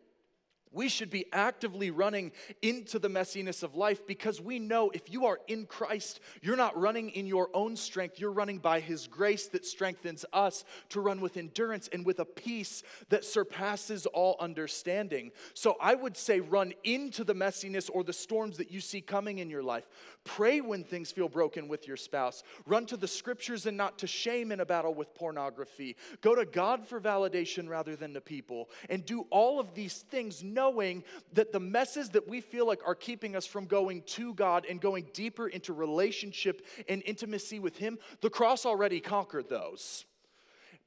we 0.72 0.88
should 0.88 1.11
be 1.11 1.26
actively 1.32 1.90
running 1.90 2.32
into 2.62 2.99
the 2.99 3.08
messiness 3.08 3.62
of 3.62 3.75
life 3.75 4.06
because 4.06 4.40
we 4.40 4.58
know 4.58 4.90
if 4.90 5.12
you 5.12 5.26
are 5.26 5.40
in 5.49 5.67
Christ, 5.67 6.20
you're 6.43 6.56
not 6.56 6.78
running 6.78 7.11
in 7.11 7.26
your 7.26 7.50
own 7.55 7.76
strength. 7.76 8.20
You're 8.20 8.32
running 8.32 8.58
by 8.58 8.81
His 8.81 9.06
grace 9.06 9.49
that 9.49 9.67
strengthens 9.67 10.25
us 10.32 10.64
to 10.90 11.00
run 11.00 11.20
with 11.20 11.37
endurance 11.37 11.88
and 11.93 12.06
with 12.06 12.20
a 12.20 12.25
peace 12.25 12.82
that 13.08 13.25
surpasses 13.25 14.06
all 14.06 14.37
understanding. 14.38 15.33
So 15.54 15.76
I 15.80 15.94
would 15.94 16.16
say 16.16 16.40
run 16.40 16.73
into 16.85 17.25
the 17.25 17.35
messiness 17.35 17.90
or 17.92 18.04
the 18.04 18.12
storms 18.12 18.56
that 18.59 18.71
you 18.71 18.80
see 18.80 19.00
coming 19.00 19.38
in 19.38 19.50
your 19.50 19.62
life. 19.62 19.88
Pray 20.25 20.61
when 20.61 20.85
things 20.85 21.11
feel 21.11 21.28
broken 21.28 21.66
with 21.66 21.88
your 21.88 21.97
spouse. 21.97 22.42
Run 22.66 22.87
to 22.87 22.97
the 22.97 23.09
scriptures 23.09 23.66
and 23.66 23.76
not 23.76 23.99
to 23.99 24.06
shame 24.06 24.52
in 24.52 24.61
a 24.61 24.66
battle 24.66 24.94
with 24.94 25.14
pornography. 25.14 25.97
Go 26.21 26.35
to 26.35 26.44
God 26.44 26.87
for 26.87 27.00
validation 27.00 27.68
rather 27.68 27.97
than 27.97 28.14
to 28.14 28.21
people. 28.21 28.68
And 28.88 29.04
do 29.04 29.26
all 29.30 29.59
of 29.59 29.75
these 29.75 29.99
things 30.11 30.44
knowing 30.61 31.02
that 31.33 31.52
the 31.52 31.61
messes 31.61 32.11
that 32.11 32.29
we 32.29 32.43
feel 32.43 32.67
like 32.67 32.83
are 32.87 32.95
keeping 32.95 33.35
us 33.35 33.47
from 33.47 33.64
going 33.64 34.02
to 34.02 34.35
God 34.35 34.67
and 34.69 34.79
going 34.79 35.09
deeper 35.14 35.49
into 35.49 35.73
relationship 35.73 36.67
and 36.87 37.02
intimacy 37.07 37.59
with 37.59 37.79
Him, 37.79 37.99
the 38.21 38.29
cross 38.29 38.67
already 38.67 39.00
conquered 39.00 39.49
those 39.49 40.05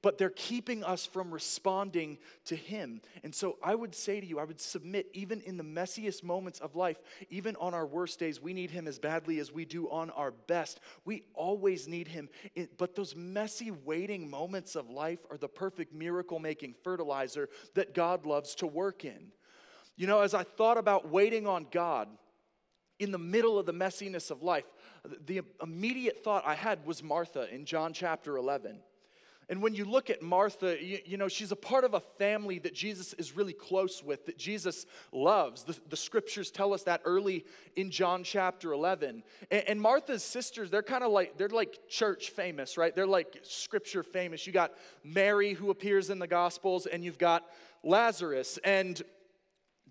but 0.03 0.17
they're 0.17 0.29
keeping 0.29 0.83
us 0.83 1.05
from 1.05 1.33
responding 1.33 2.17
to 2.43 2.57
Him. 2.57 3.01
And 3.23 3.33
so 3.33 3.57
I 3.63 3.73
would 3.73 3.95
say 3.95 4.19
to 4.19 4.27
you, 4.27 4.37
I 4.37 4.43
would 4.43 4.59
submit, 4.59 5.07
even 5.13 5.39
in 5.41 5.55
the 5.55 5.63
messiest 5.63 6.23
moments 6.23 6.59
of 6.59 6.75
life, 6.75 6.97
even 7.29 7.55
on 7.55 7.73
our 7.73 7.85
worst 7.85 8.19
days, 8.19 8.41
we 8.41 8.53
need 8.53 8.69
Him 8.69 8.85
as 8.85 8.99
badly 8.99 9.39
as 9.39 9.53
we 9.53 9.63
do 9.63 9.89
on 9.89 10.09
our 10.09 10.31
best. 10.31 10.81
We 11.05 11.23
always 11.33 11.87
need 11.87 12.09
Him. 12.09 12.27
But 12.77 12.95
those 12.95 13.15
messy 13.15 13.71
waiting 13.71 14.29
moments 14.29 14.75
of 14.75 14.89
life 14.89 15.19
are 15.31 15.37
the 15.37 15.47
perfect 15.47 15.93
miracle 15.93 16.37
making 16.37 16.75
fertilizer 16.83 17.47
that 17.73 17.95
God 17.95 18.25
loves 18.25 18.55
to 18.55 18.67
work 18.67 19.05
in. 19.05 19.31
You 19.95 20.07
know, 20.07 20.21
as 20.21 20.33
I 20.33 20.43
thought 20.43 20.77
about 20.77 21.09
waiting 21.09 21.47
on 21.47 21.67
God, 21.71 22.07
in 22.99 23.11
the 23.11 23.17
middle 23.17 23.59
of 23.59 23.65
the 23.65 23.73
messiness 23.73 24.31
of 24.31 24.43
life, 24.43 24.65
the 25.25 25.41
immediate 25.61 26.23
thought 26.23 26.43
I 26.45 26.55
had 26.55 26.85
was 26.85 27.03
Martha 27.03 27.53
in 27.53 27.65
John 27.65 27.93
chapter 27.93 28.37
11. 28.37 28.79
And 29.49 29.61
when 29.61 29.75
you 29.75 29.83
look 29.83 30.09
at 30.09 30.21
Martha, 30.21 30.81
you, 30.81 30.99
you, 31.05 31.17
know, 31.17 31.27
she's 31.27 31.51
a 31.51 31.55
part 31.55 31.83
of 31.83 31.93
a 31.93 31.99
family 31.99 32.59
that 32.59 32.73
Jesus 32.73 33.13
is 33.13 33.35
really 33.35 33.51
close 33.51 34.01
with, 34.01 34.25
that 34.27 34.37
Jesus 34.37 34.85
loves. 35.11 35.63
The, 35.63 35.77
the 35.89 35.97
scriptures 35.97 36.49
tell 36.49 36.73
us 36.73 36.83
that 36.83 37.01
early 37.03 37.45
in 37.75 37.91
John 37.91 38.23
chapter 38.23 38.71
11. 38.71 39.21
And, 39.51 39.63
and 39.67 39.81
Martha's 39.81 40.23
sisters, 40.23 40.69
they're 40.69 40.81
kind 40.81 41.03
of 41.03 41.11
like, 41.11 41.37
they're 41.37 41.49
like 41.49 41.77
church 41.89 42.29
famous, 42.29 42.77
right? 42.77 42.95
They're 42.95 43.05
like 43.05 43.37
scripture 43.43 44.01
famous. 44.01 44.47
You 44.47 44.53
got 44.53 44.71
Mary 45.03 45.53
who 45.53 45.71
appears 45.71 46.09
in 46.09 46.19
the 46.19 46.27
Gospels, 46.27 46.85
and 46.85 47.03
you've 47.03 47.17
got 47.17 47.43
Lazarus. 47.83 48.57
And 48.63 49.01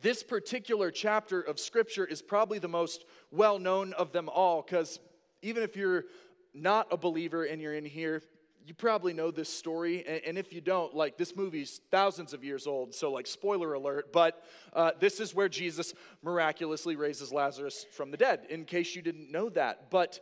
This 0.02 0.24
particular 0.24 0.90
chapter 0.90 1.40
of 1.40 1.60
scripture 1.60 2.04
is 2.04 2.20
probably 2.20 2.58
the 2.58 2.68
most 2.68 3.04
well 3.30 3.60
known 3.60 3.92
of 3.92 4.10
them 4.10 4.28
all 4.28 4.60
because 4.60 4.98
even 5.42 5.62
if 5.62 5.76
you're 5.76 6.04
not 6.52 6.88
a 6.90 6.96
believer 6.96 7.44
and 7.44 7.62
you're 7.62 7.74
in 7.74 7.84
here, 7.84 8.20
you 8.66 8.74
probably 8.74 9.12
know 9.12 9.30
this 9.30 9.48
story. 9.48 10.04
And, 10.26 10.36
if 10.36 10.52
you 10.52 10.60
don't, 10.60 10.94
like 10.94 11.16
this 11.16 11.36
movie's 11.36 11.80
thousands 11.90 12.32
of 12.32 12.44
years 12.44 12.66
old, 12.66 12.94
so 12.94 13.12
like 13.12 13.26
spoiler 13.26 13.74
alert, 13.74 14.12
but 14.12 14.42
uh, 14.72 14.90
this 14.98 15.20
is 15.20 15.34
where 15.34 15.48
Jesus 15.48 15.94
miraculously 16.22 16.96
raises 16.96 17.32
Lazarus 17.32 17.86
from 17.92 18.10
the 18.10 18.16
dead, 18.16 18.46
in 18.50 18.64
case 18.64 18.94
you 18.94 19.02
didn't 19.02 19.30
know 19.30 19.48
that. 19.50 19.90
But 19.90 20.20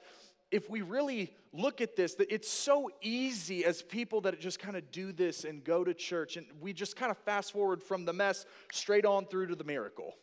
if 0.51 0.69
we 0.69 0.83
really 0.83 1.33
look 1.53 1.81
at 1.81 1.97
this, 1.97 2.15
that 2.17 2.33
it's 2.33 2.51
so 2.51 2.91
easy 3.03 3.65
as 3.65 3.83
people 3.83 4.21
that 4.23 4.39
just 4.41 4.59
kind 4.59 4.77
of 4.77 4.91
do 4.91 5.13
this 5.13 5.45
and 5.45 5.65
go 5.65 5.85
to 5.85 5.95
church, 5.95 6.37
and 6.37 6.47
we 6.61 6.73
just 6.73 6.97
kind 6.97 7.11
of 7.11 7.19
fast 7.19 7.53
forward 7.53 7.83
from 7.83 8.05
the 8.05 8.13
mess 8.13 8.47
straight 8.73 9.05
on 9.05 9.27
through 9.27 9.47
to 9.49 9.57
the 9.57 9.65
miracle. 9.65 10.15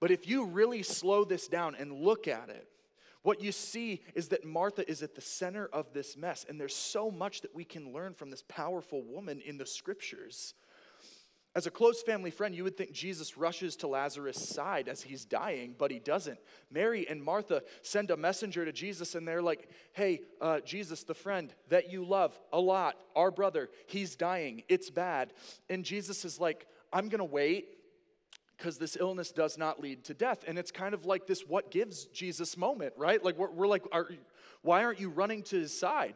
But 0.00 0.10
if 0.10 0.26
you 0.26 0.46
really 0.46 0.82
slow 0.82 1.24
this 1.24 1.46
down 1.46 1.74
and 1.74 1.92
look 1.92 2.26
at 2.26 2.48
it, 2.48 2.66
what 3.22 3.42
you 3.42 3.52
see 3.52 4.02
is 4.14 4.28
that 4.28 4.46
Martha 4.46 4.88
is 4.88 5.02
at 5.02 5.14
the 5.14 5.20
center 5.20 5.68
of 5.74 5.92
this 5.92 6.16
mess, 6.16 6.46
and 6.48 6.58
there's 6.58 6.74
so 6.74 7.10
much 7.10 7.42
that 7.42 7.54
we 7.54 7.64
can 7.64 7.92
learn 7.92 8.14
from 8.14 8.30
this 8.30 8.44
powerful 8.48 9.02
woman 9.02 9.42
in 9.44 9.58
the 9.58 9.66
scriptures. 9.66 10.54
As 11.56 11.66
a 11.66 11.70
close 11.70 12.00
family 12.00 12.30
friend, 12.30 12.54
you 12.54 12.62
would 12.62 12.76
think 12.76 12.92
Jesus 12.92 13.36
rushes 13.36 13.74
to 13.76 13.88
Lazarus' 13.88 14.48
side 14.48 14.86
as 14.86 15.02
he's 15.02 15.24
dying, 15.24 15.74
but 15.76 15.90
he 15.90 15.98
doesn't. 15.98 16.38
Mary 16.70 17.08
and 17.08 17.22
Martha 17.22 17.62
send 17.82 18.12
a 18.12 18.16
messenger 18.16 18.64
to 18.64 18.72
Jesus, 18.72 19.16
and 19.16 19.26
they're 19.26 19.42
like, 19.42 19.68
Hey, 19.92 20.20
uh, 20.40 20.60
Jesus, 20.60 21.02
the 21.02 21.14
friend 21.14 21.52
that 21.68 21.90
you 21.90 22.04
love 22.04 22.38
a 22.52 22.60
lot, 22.60 22.96
our 23.16 23.32
brother, 23.32 23.68
he's 23.88 24.14
dying. 24.14 24.62
It's 24.68 24.90
bad. 24.90 25.32
And 25.68 25.84
Jesus 25.84 26.24
is 26.24 26.38
like, 26.38 26.66
I'm 26.92 27.08
going 27.08 27.18
to 27.18 27.24
wait 27.24 27.66
because 28.56 28.78
this 28.78 28.96
illness 29.00 29.32
does 29.32 29.58
not 29.58 29.80
lead 29.80 30.04
to 30.04 30.14
death. 30.14 30.44
And 30.46 30.56
it's 30.56 30.70
kind 30.70 30.94
of 30.94 31.04
like 31.04 31.26
this 31.26 31.42
what 31.46 31.72
gives 31.72 32.04
Jesus 32.06 32.56
moment, 32.56 32.92
right? 32.96 33.24
Like, 33.24 33.36
we're, 33.36 33.50
we're 33.50 33.66
like, 33.66 33.82
are, 33.90 34.08
why 34.62 34.84
aren't 34.84 35.00
you 35.00 35.08
running 35.08 35.42
to 35.44 35.58
his 35.58 35.76
side? 35.76 36.14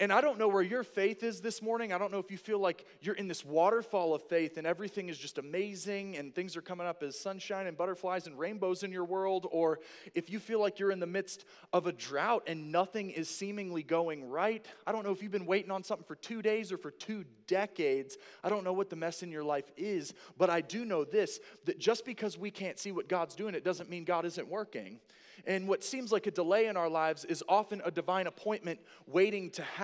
And 0.00 0.12
I 0.12 0.20
don't 0.20 0.40
know 0.40 0.48
where 0.48 0.62
your 0.62 0.82
faith 0.82 1.22
is 1.22 1.40
this 1.40 1.62
morning. 1.62 1.92
I 1.92 1.98
don't 1.98 2.10
know 2.10 2.18
if 2.18 2.28
you 2.28 2.36
feel 2.36 2.58
like 2.58 2.84
you're 3.00 3.14
in 3.14 3.28
this 3.28 3.44
waterfall 3.44 4.12
of 4.12 4.22
faith 4.24 4.56
and 4.56 4.66
everything 4.66 5.08
is 5.08 5.16
just 5.16 5.38
amazing 5.38 6.16
and 6.16 6.34
things 6.34 6.56
are 6.56 6.62
coming 6.62 6.84
up 6.84 7.04
as 7.04 7.16
sunshine 7.16 7.68
and 7.68 7.76
butterflies 7.76 8.26
and 8.26 8.36
rainbows 8.36 8.82
in 8.82 8.90
your 8.90 9.04
world, 9.04 9.46
or 9.52 9.78
if 10.16 10.30
you 10.30 10.40
feel 10.40 10.58
like 10.58 10.80
you're 10.80 10.90
in 10.90 10.98
the 10.98 11.06
midst 11.06 11.44
of 11.72 11.86
a 11.86 11.92
drought 11.92 12.42
and 12.48 12.72
nothing 12.72 13.10
is 13.10 13.28
seemingly 13.28 13.84
going 13.84 14.28
right. 14.28 14.66
I 14.84 14.90
don't 14.90 15.04
know 15.04 15.12
if 15.12 15.22
you've 15.22 15.30
been 15.30 15.46
waiting 15.46 15.70
on 15.70 15.84
something 15.84 16.06
for 16.06 16.16
two 16.16 16.42
days 16.42 16.72
or 16.72 16.76
for 16.76 16.90
two 16.90 17.24
decades. 17.46 18.16
I 18.42 18.48
don't 18.48 18.64
know 18.64 18.72
what 18.72 18.90
the 18.90 18.96
mess 18.96 19.22
in 19.22 19.30
your 19.30 19.44
life 19.44 19.70
is, 19.76 20.12
but 20.36 20.50
I 20.50 20.60
do 20.60 20.84
know 20.84 21.04
this 21.04 21.38
that 21.66 21.78
just 21.78 22.04
because 22.04 22.36
we 22.36 22.50
can't 22.50 22.80
see 22.80 22.90
what 22.90 23.08
God's 23.08 23.36
doing, 23.36 23.54
it 23.54 23.64
doesn't 23.64 23.88
mean 23.88 24.04
God 24.04 24.24
isn't 24.24 24.48
working. 24.48 24.98
And 25.46 25.68
what 25.68 25.84
seems 25.84 26.10
like 26.10 26.26
a 26.26 26.30
delay 26.30 26.66
in 26.66 26.76
our 26.76 26.88
lives 26.88 27.24
is 27.24 27.42
often 27.48 27.82
a 27.84 27.90
divine 27.90 28.26
appointment 28.26 28.80
waiting 29.06 29.50
to 29.50 29.62
happen. 29.62 29.83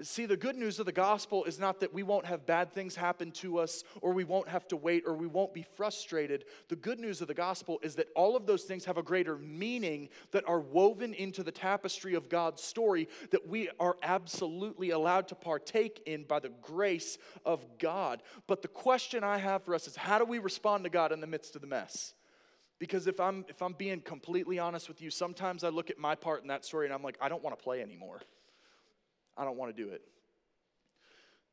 See, 0.00 0.26
the 0.26 0.36
good 0.36 0.56
news 0.56 0.78
of 0.78 0.86
the 0.86 0.92
gospel 0.92 1.44
is 1.44 1.58
not 1.58 1.80
that 1.80 1.92
we 1.92 2.02
won't 2.02 2.26
have 2.26 2.46
bad 2.46 2.72
things 2.72 2.96
happen 2.96 3.30
to 3.32 3.58
us, 3.58 3.84
or 4.00 4.12
we 4.12 4.24
won't 4.24 4.48
have 4.48 4.66
to 4.68 4.76
wait, 4.76 5.04
or 5.06 5.14
we 5.14 5.26
won't 5.26 5.54
be 5.54 5.64
frustrated. 5.76 6.44
The 6.68 6.76
good 6.76 6.98
news 6.98 7.20
of 7.20 7.28
the 7.28 7.34
gospel 7.34 7.78
is 7.82 7.94
that 7.96 8.08
all 8.14 8.36
of 8.36 8.46
those 8.46 8.64
things 8.64 8.84
have 8.84 8.96
a 8.96 9.02
greater 9.02 9.36
meaning 9.36 10.08
that 10.30 10.48
are 10.48 10.60
woven 10.60 11.14
into 11.14 11.42
the 11.42 11.52
tapestry 11.52 12.14
of 12.14 12.28
God's 12.28 12.62
story 12.62 13.08
that 13.30 13.46
we 13.46 13.68
are 13.78 13.96
absolutely 14.02 14.90
allowed 14.90 15.28
to 15.28 15.34
partake 15.34 16.02
in 16.06 16.24
by 16.24 16.40
the 16.40 16.52
grace 16.62 17.18
of 17.44 17.64
God. 17.78 18.22
But 18.46 18.62
the 18.62 18.68
question 18.68 19.24
I 19.24 19.38
have 19.38 19.64
for 19.64 19.74
us 19.74 19.86
is 19.86 19.96
how 19.96 20.18
do 20.18 20.24
we 20.24 20.38
respond 20.38 20.84
to 20.84 20.90
God 20.90 21.12
in 21.12 21.20
the 21.20 21.26
midst 21.26 21.54
of 21.56 21.60
the 21.60 21.68
mess? 21.68 22.14
Because 22.78 23.06
if 23.06 23.20
I'm 23.20 23.44
if 23.48 23.60
I'm 23.60 23.74
being 23.74 24.00
completely 24.00 24.58
honest 24.58 24.88
with 24.88 25.02
you, 25.02 25.10
sometimes 25.10 25.64
I 25.64 25.68
look 25.68 25.90
at 25.90 25.98
my 25.98 26.14
part 26.14 26.42
in 26.42 26.48
that 26.48 26.64
story 26.64 26.86
and 26.86 26.94
I'm 26.94 27.02
like, 27.02 27.18
I 27.20 27.28
don't 27.28 27.42
want 27.42 27.56
to 27.56 27.62
play 27.62 27.82
anymore. 27.82 28.22
I 29.36 29.44
don't 29.44 29.56
want 29.56 29.74
to 29.74 29.82
do 29.82 29.90
it. 29.90 30.02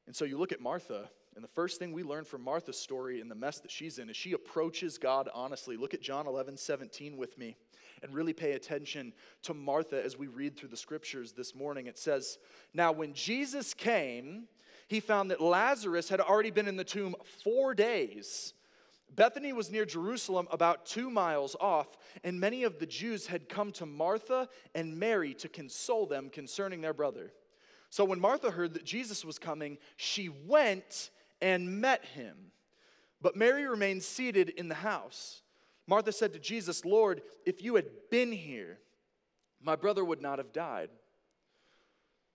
And 0.06 0.16
so 0.16 0.26
you 0.26 0.38
look 0.38 0.52
at 0.52 0.62
Martha, 0.62 1.10
and 1.36 1.44
the 1.44 1.50
first 1.50 1.80
thing 1.80 1.92
we 1.92 2.04
learn 2.04 2.24
from 2.24 2.42
Martha's 2.42 2.80
story 2.80 3.22
in 3.22 3.30
the 3.30 3.36
mess 3.36 3.60
that 3.60 3.72
she's 3.72 4.00
in 4.00 4.10
is 4.10 4.16
she 4.16 4.34
approaches 4.34 4.98
God 4.98 5.30
honestly. 5.34 5.78
Look 5.78 5.94
at 5.94 6.02
John 6.02 6.26
11, 6.26 6.58
17 6.58 7.18
with 7.18 7.38
me 7.38 7.56
and 8.02 8.14
really 8.14 8.34
pay 8.34 8.54
attention 8.54 9.14
to 9.44 9.54
Martha 9.54 10.04
as 10.04 10.18
we 10.18 10.28
read 10.28 10.56
through 10.56 10.70
the 10.70 10.78
scriptures 10.78 11.34
this 11.34 11.56
morning. 11.56 11.88
It 11.88 11.98
says, 11.98 12.38
Now 12.74 12.92
when 12.92 13.14
Jesus 13.14 13.74
came, 13.74 14.48
he 14.88 15.00
found 15.00 15.32
that 15.32 15.42
Lazarus 15.42 16.10
had 16.10 16.22
already 16.22 16.52
been 16.52 16.68
in 16.68 16.78
the 16.78 16.84
tomb 16.84 17.16
four 17.44 17.74
days. 17.74 18.54
Bethany 19.16 19.54
was 19.54 19.72
near 19.72 19.86
Jerusalem, 19.86 20.48
about 20.52 20.86
two 20.86 21.10
miles 21.10 21.56
off, 21.60 21.98
and 22.24 22.40
many 22.40 22.64
of 22.64 22.80
the 22.80 22.86
Jews 22.86 23.28
had 23.28 23.48
come 23.48 23.72
to 23.74 23.86
Martha 23.86 24.50
and 24.76 24.98
Mary 24.98 25.34
to 25.36 25.48
console 25.48 26.06
them 26.06 26.30
concerning 26.30 26.82
their 26.82 26.94
brother. 26.94 27.32
So 27.90 28.04
when 28.06 28.20
Martha 28.20 28.52
heard 28.52 28.74
that 28.74 28.84
Jesus 28.84 29.24
was 29.24 29.40
coming, 29.40 29.78
she 29.96 30.30
went 30.30 31.10
and 31.42 31.82
met 31.82 32.04
him. 32.06 32.52
But 33.22 33.36
Mary 33.36 33.66
remained 33.66 34.04
seated 34.04 34.50
in 34.50 34.68
the 34.68 34.76
house. 34.76 35.42
Martha 35.88 36.12
said 36.12 36.34
to 36.34 36.40
Jesus, 36.40 36.84
Lord, 36.86 37.22
if 37.46 37.64
you 37.64 37.76
had 37.76 37.86
been 38.12 38.32
here, 38.32 38.80
my 39.62 39.76
brother 39.76 40.04
would 40.04 40.22
not 40.22 40.38
have 40.38 40.52
died. 40.52 40.90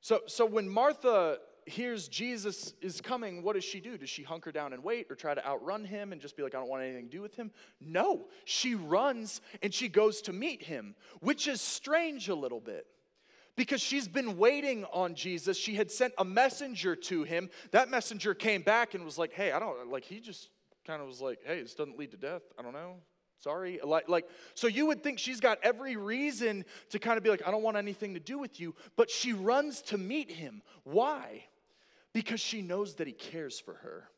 So, 0.00 0.22
so 0.26 0.46
when 0.46 0.68
Martha 0.68 1.38
hears 1.66 2.08
Jesus 2.08 2.72
is 2.80 3.00
coming, 3.00 3.42
what 3.42 3.54
does 3.54 3.62
she 3.62 3.78
do? 3.78 3.96
Does 3.96 4.10
she 4.10 4.24
hunker 4.24 4.50
down 4.50 4.72
and 4.72 4.82
wait 4.82 5.06
or 5.10 5.14
try 5.14 5.34
to 5.34 5.46
outrun 5.46 5.84
him 5.84 6.10
and 6.10 6.20
just 6.20 6.36
be 6.36 6.42
like, 6.42 6.54
I 6.54 6.58
don't 6.58 6.68
want 6.68 6.82
anything 6.82 7.04
to 7.04 7.10
do 7.10 7.22
with 7.22 7.36
him? 7.36 7.52
No, 7.80 8.26
she 8.44 8.74
runs 8.74 9.40
and 9.62 9.72
she 9.72 9.88
goes 9.88 10.22
to 10.22 10.32
meet 10.32 10.62
him, 10.64 10.96
which 11.20 11.46
is 11.46 11.60
strange 11.60 12.28
a 12.28 12.34
little 12.34 12.60
bit 12.60 12.86
because 13.56 13.80
she's 13.80 14.08
been 14.08 14.36
waiting 14.36 14.84
on 14.92 15.14
Jesus. 15.14 15.56
She 15.56 15.74
had 15.74 15.90
sent 15.90 16.14
a 16.18 16.24
messenger 16.24 16.96
to 16.96 17.22
him. 17.22 17.50
That 17.70 17.90
messenger 17.90 18.34
came 18.34 18.62
back 18.62 18.94
and 18.94 19.04
was 19.04 19.18
like, 19.18 19.32
Hey, 19.32 19.52
I 19.52 19.58
don't 19.58 19.90
like, 19.90 20.04
he 20.04 20.20
just 20.20 20.48
kind 20.86 21.00
of 21.00 21.08
was 21.08 21.20
like, 21.20 21.40
Hey, 21.44 21.62
this 21.62 21.74
doesn't 21.74 21.98
lead 21.98 22.10
to 22.12 22.16
death. 22.16 22.42
I 22.58 22.62
don't 22.62 22.72
know. 22.72 22.96
Sorry. 23.38 23.80
Like, 23.82 24.08
like, 24.08 24.28
so 24.54 24.68
you 24.68 24.86
would 24.86 25.02
think 25.02 25.18
she's 25.18 25.40
got 25.40 25.58
every 25.64 25.96
reason 25.96 26.64
to 26.90 27.00
kind 27.00 27.16
of 27.18 27.24
be 27.24 27.30
like, 27.30 27.42
I 27.46 27.50
don't 27.50 27.62
want 27.62 27.76
anything 27.76 28.14
to 28.14 28.20
do 28.20 28.38
with 28.38 28.60
you, 28.60 28.74
but 28.96 29.10
she 29.10 29.32
runs 29.32 29.82
to 29.82 29.98
meet 29.98 30.30
him. 30.30 30.62
Why? 30.84 31.44
because 32.12 32.40
she 32.40 32.62
knows 32.62 32.94
that 32.94 33.06
He 33.06 33.12
cares 33.12 33.58
for 33.58 33.74
her. 33.74 34.08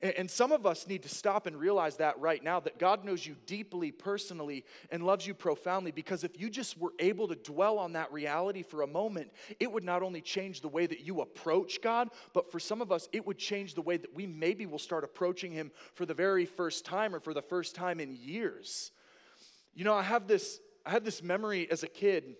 And 0.00 0.30
some 0.30 0.52
of 0.52 0.64
us 0.64 0.86
need 0.86 1.02
to 1.02 1.08
stop 1.08 1.48
and 1.48 1.58
realize 1.58 1.96
that 1.96 2.20
right 2.20 2.42
now 2.42 2.60
that 2.60 2.78
God 2.78 3.04
knows 3.04 3.26
you 3.26 3.34
deeply, 3.46 3.90
personally, 3.90 4.64
and 4.92 5.04
loves 5.04 5.26
you 5.26 5.34
profoundly. 5.34 5.90
Because 5.90 6.22
if 6.22 6.40
you 6.40 6.50
just 6.50 6.78
were 6.78 6.92
able 7.00 7.26
to 7.26 7.34
dwell 7.34 7.80
on 7.80 7.94
that 7.94 8.12
reality 8.12 8.62
for 8.62 8.82
a 8.82 8.86
moment, 8.86 9.32
it 9.58 9.72
would 9.72 9.82
not 9.82 10.04
only 10.04 10.20
change 10.20 10.60
the 10.60 10.68
way 10.68 10.86
that 10.86 11.00
you 11.00 11.20
approach 11.20 11.82
God, 11.82 12.10
but 12.32 12.52
for 12.52 12.60
some 12.60 12.80
of 12.80 12.92
us, 12.92 13.08
it 13.12 13.26
would 13.26 13.38
change 13.38 13.74
the 13.74 13.82
way 13.82 13.96
that 13.96 14.14
we 14.14 14.24
maybe 14.24 14.66
will 14.66 14.78
start 14.78 15.02
approaching 15.02 15.50
Him 15.50 15.72
for 15.94 16.06
the 16.06 16.14
very 16.14 16.46
first 16.46 16.84
time 16.84 17.12
or 17.12 17.18
for 17.18 17.34
the 17.34 17.42
first 17.42 17.74
time 17.74 17.98
in 17.98 18.12
years. 18.12 18.92
You 19.74 19.82
know, 19.82 19.94
I 19.94 20.02
have 20.02 20.28
this, 20.28 20.60
I 20.86 20.90
had 20.90 21.04
this 21.04 21.24
memory 21.24 21.68
as 21.72 21.82
a 21.82 21.88
kid. 21.88 22.36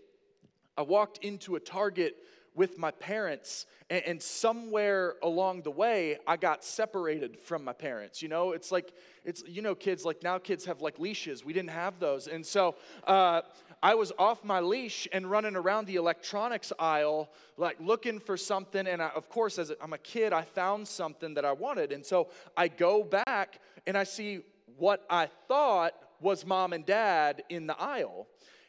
I 0.76 0.82
walked 0.82 1.24
into 1.24 1.56
a 1.56 1.60
Target 1.60 2.14
with 2.58 2.76
my 2.76 2.90
parents 2.90 3.64
and, 3.88 4.02
and, 4.04 4.22
somewhere 4.22 5.14
along 5.22 5.62
the 5.62 5.70
way 5.70 6.18
i 6.26 6.36
got 6.36 6.62
separated 6.62 7.38
from 7.38 7.64
my 7.64 7.72
parents 7.72 8.18
you 8.20 8.28
know? 8.28 8.52
It's 8.52 8.72
like 8.72 8.92
it's 9.24 9.42
you 9.46 9.62
know 9.62 9.74
kids 9.74 10.04
like 10.04 10.22
now 10.22 10.38
kids 10.38 10.64
have 10.64 10.80
like 10.80 10.98
leashes. 10.98 11.44
We 11.44 11.52
didn't 11.52 11.70
have 11.70 11.98
those. 12.00 12.26
And 12.26 12.44
so 12.44 12.74
uh, 13.06 13.42
i 13.82 13.94
was 13.94 14.12
off 14.18 14.44
my 14.44 14.60
leash 14.60 15.06
and 15.12 15.30
running 15.30 15.54
around 15.54 15.86
the 15.86 15.96
electronics 15.96 16.72
aisle 16.78 17.30
like 17.56 17.76
looking 17.80 18.18
for 18.18 18.36
something. 18.36 18.86
And 18.86 19.02
I, 19.02 19.08
of 19.08 19.28
course 19.28 19.58
as 19.58 19.72
i'm 19.80 19.92
a 19.92 19.98
kid 19.98 20.32
i 20.32 20.42
found 20.42 20.88
something 20.88 21.34
that 21.34 21.44
i 21.44 21.52
wanted. 21.52 21.92
And 21.92 22.04
so 22.04 22.28
i 22.56 22.68
go 22.68 23.04
back 23.04 23.60
and 23.86 23.96
i 23.96 24.04
see 24.04 24.40
what 24.76 25.04
i 25.08 25.26
thought 25.46 25.94
was 26.20 26.44
mom 26.44 26.72
and 26.72 26.84
dad 26.84 27.44
in 27.48 27.66
the 27.66 27.78
aisle 27.80 28.26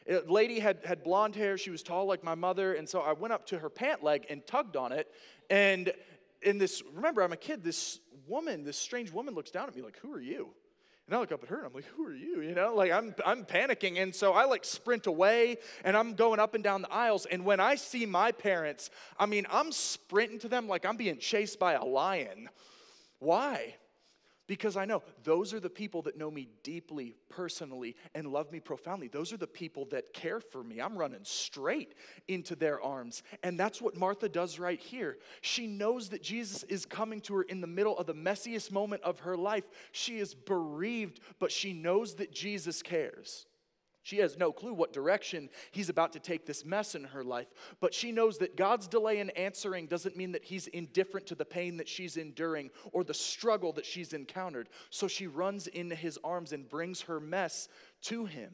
a 0.08 0.20
lady 0.26 0.58
had, 0.58 0.78
had 0.84 1.02
blonde 1.02 1.36
hair. 1.36 1.58
She 1.58 1.70
was 1.70 1.82
tall 1.82 2.06
like 2.06 2.24
my 2.24 2.34
mother. 2.34 2.74
And 2.74 2.88
so 2.88 3.00
I 3.00 3.12
went 3.12 3.32
up 3.32 3.46
to 3.46 3.58
her 3.58 3.68
pant 3.68 4.02
leg 4.02 4.26
and 4.30 4.46
tugged 4.46 4.76
on 4.76 4.92
it. 4.92 5.08
And 5.48 5.92
in 6.42 6.58
this, 6.58 6.82
remember, 6.94 7.22
I'm 7.22 7.32
a 7.32 7.36
kid. 7.36 7.62
This 7.62 8.00
woman, 8.26 8.64
this 8.64 8.78
strange 8.78 9.10
woman 9.10 9.34
looks 9.34 9.50
down 9.50 9.68
at 9.68 9.76
me 9.76 9.82
like, 9.82 9.98
Who 9.98 10.12
are 10.12 10.20
you? 10.20 10.50
And 11.06 11.16
I 11.16 11.20
look 11.20 11.32
up 11.32 11.42
at 11.42 11.48
her 11.48 11.56
and 11.56 11.66
I'm 11.66 11.72
like, 11.72 11.86
Who 11.96 12.06
are 12.06 12.14
you? 12.14 12.40
You 12.40 12.54
know, 12.54 12.74
like 12.74 12.92
I'm, 12.92 13.14
I'm 13.26 13.44
panicking. 13.44 14.00
And 14.00 14.14
so 14.14 14.32
I 14.32 14.44
like 14.44 14.64
sprint 14.64 15.06
away 15.06 15.58
and 15.84 15.96
I'm 15.96 16.14
going 16.14 16.40
up 16.40 16.54
and 16.54 16.64
down 16.64 16.82
the 16.82 16.92
aisles. 16.92 17.26
And 17.26 17.44
when 17.44 17.60
I 17.60 17.74
see 17.74 18.06
my 18.06 18.32
parents, 18.32 18.90
I 19.18 19.26
mean, 19.26 19.46
I'm 19.50 19.72
sprinting 19.72 20.38
to 20.40 20.48
them 20.48 20.68
like 20.68 20.86
I'm 20.86 20.96
being 20.96 21.18
chased 21.18 21.58
by 21.58 21.74
a 21.74 21.84
lion. 21.84 22.48
Why? 23.18 23.74
Because 24.50 24.76
I 24.76 24.84
know 24.84 25.04
those 25.22 25.54
are 25.54 25.60
the 25.60 25.70
people 25.70 26.02
that 26.02 26.18
know 26.18 26.28
me 26.28 26.48
deeply, 26.64 27.14
personally, 27.28 27.94
and 28.16 28.32
love 28.32 28.50
me 28.50 28.58
profoundly. 28.58 29.06
Those 29.06 29.32
are 29.32 29.36
the 29.36 29.46
people 29.46 29.84
that 29.92 30.12
care 30.12 30.40
for 30.40 30.64
me. 30.64 30.80
I'm 30.80 30.98
running 30.98 31.20
straight 31.22 31.94
into 32.26 32.56
their 32.56 32.82
arms. 32.82 33.22
And 33.44 33.56
that's 33.56 33.80
what 33.80 33.96
Martha 33.96 34.28
does 34.28 34.58
right 34.58 34.80
here. 34.80 35.18
She 35.40 35.68
knows 35.68 36.08
that 36.08 36.20
Jesus 36.20 36.64
is 36.64 36.84
coming 36.84 37.20
to 37.20 37.34
her 37.36 37.42
in 37.42 37.60
the 37.60 37.68
middle 37.68 37.96
of 37.96 38.06
the 38.06 38.12
messiest 38.12 38.72
moment 38.72 39.04
of 39.04 39.20
her 39.20 39.36
life. 39.36 39.70
She 39.92 40.18
is 40.18 40.34
bereaved, 40.34 41.20
but 41.38 41.52
she 41.52 41.72
knows 41.72 42.14
that 42.14 42.32
Jesus 42.32 42.82
cares. 42.82 43.46
She 44.02 44.18
has 44.18 44.38
no 44.38 44.50
clue 44.50 44.72
what 44.72 44.92
direction 44.92 45.50
he's 45.72 45.90
about 45.90 46.14
to 46.14 46.20
take 46.20 46.46
this 46.46 46.64
mess 46.64 46.94
in 46.94 47.04
her 47.04 47.22
life, 47.22 47.48
but 47.80 47.92
she 47.92 48.12
knows 48.12 48.38
that 48.38 48.56
God's 48.56 48.88
delay 48.88 49.18
in 49.18 49.30
answering 49.30 49.86
doesn't 49.86 50.16
mean 50.16 50.32
that 50.32 50.44
he's 50.44 50.68
indifferent 50.68 51.26
to 51.26 51.34
the 51.34 51.44
pain 51.44 51.76
that 51.76 51.88
she's 51.88 52.16
enduring 52.16 52.70
or 52.92 53.04
the 53.04 53.14
struggle 53.14 53.72
that 53.74 53.84
she's 53.84 54.12
encountered. 54.12 54.68
So 54.88 55.06
she 55.06 55.26
runs 55.26 55.66
into 55.66 55.94
his 55.94 56.18
arms 56.24 56.52
and 56.52 56.68
brings 56.68 57.02
her 57.02 57.20
mess 57.20 57.68
to 58.02 58.24
him. 58.24 58.52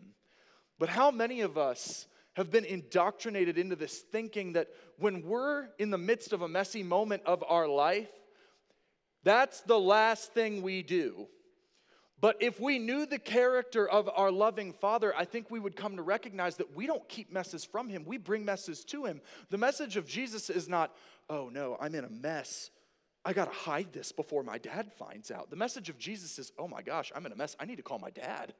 But 0.78 0.88
how 0.88 1.10
many 1.10 1.40
of 1.42 1.56
us 1.56 2.08
have 2.34 2.50
been 2.50 2.64
indoctrinated 2.64 3.56
into 3.56 3.76
this 3.76 4.00
thinking 4.00 4.52
that 4.54 4.68
when 4.98 5.22
we're 5.22 5.68
in 5.78 5.90
the 5.90 5.96
midst 5.96 6.32
of 6.32 6.42
a 6.42 6.48
messy 6.48 6.82
moment 6.82 7.22
of 7.24 7.42
our 7.48 7.66
life, 7.66 8.10
that's 9.22 9.62
the 9.62 9.78
last 9.78 10.34
thing 10.34 10.60
we 10.60 10.82
do. 10.82 11.28
But 12.20 12.36
if 12.40 12.58
we 12.58 12.78
knew 12.78 13.04
the 13.04 13.18
character 13.18 13.88
of 13.88 14.08
our 14.14 14.30
loving 14.30 14.72
Father, 14.72 15.14
I 15.14 15.24
think 15.24 15.50
we 15.50 15.60
would 15.60 15.76
come 15.76 15.96
to 15.96 16.02
recognize 16.02 16.56
that 16.56 16.74
we 16.74 16.86
don't 16.86 17.06
keep 17.08 17.30
messes 17.30 17.64
from 17.64 17.88
Him, 17.88 18.04
we 18.06 18.16
bring 18.16 18.44
messes 18.44 18.84
to 18.86 19.04
Him. 19.04 19.20
The 19.50 19.58
message 19.58 19.96
of 19.96 20.06
Jesus 20.06 20.48
is 20.48 20.68
not, 20.68 20.94
oh 21.28 21.50
no, 21.50 21.76
I'm 21.80 21.94
in 21.94 22.04
a 22.04 22.10
mess. 22.10 22.70
I 23.24 23.32
got 23.32 23.52
to 23.52 23.58
hide 23.58 23.92
this 23.92 24.12
before 24.12 24.44
my 24.44 24.56
dad 24.56 24.92
finds 24.92 25.30
out. 25.30 25.50
The 25.50 25.56
message 25.56 25.88
of 25.88 25.98
Jesus 25.98 26.38
is, 26.38 26.52
oh 26.58 26.68
my 26.68 26.80
gosh, 26.80 27.12
I'm 27.14 27.26
in 27.26 27.32
a 27.32 27.36
mess. 27.36 27.56
I 27.58 27.64
need 27.64 27.76
to 27.76 27.82
call 27.82 27.98
my 27.98 28.10
dad. 28.10 28.54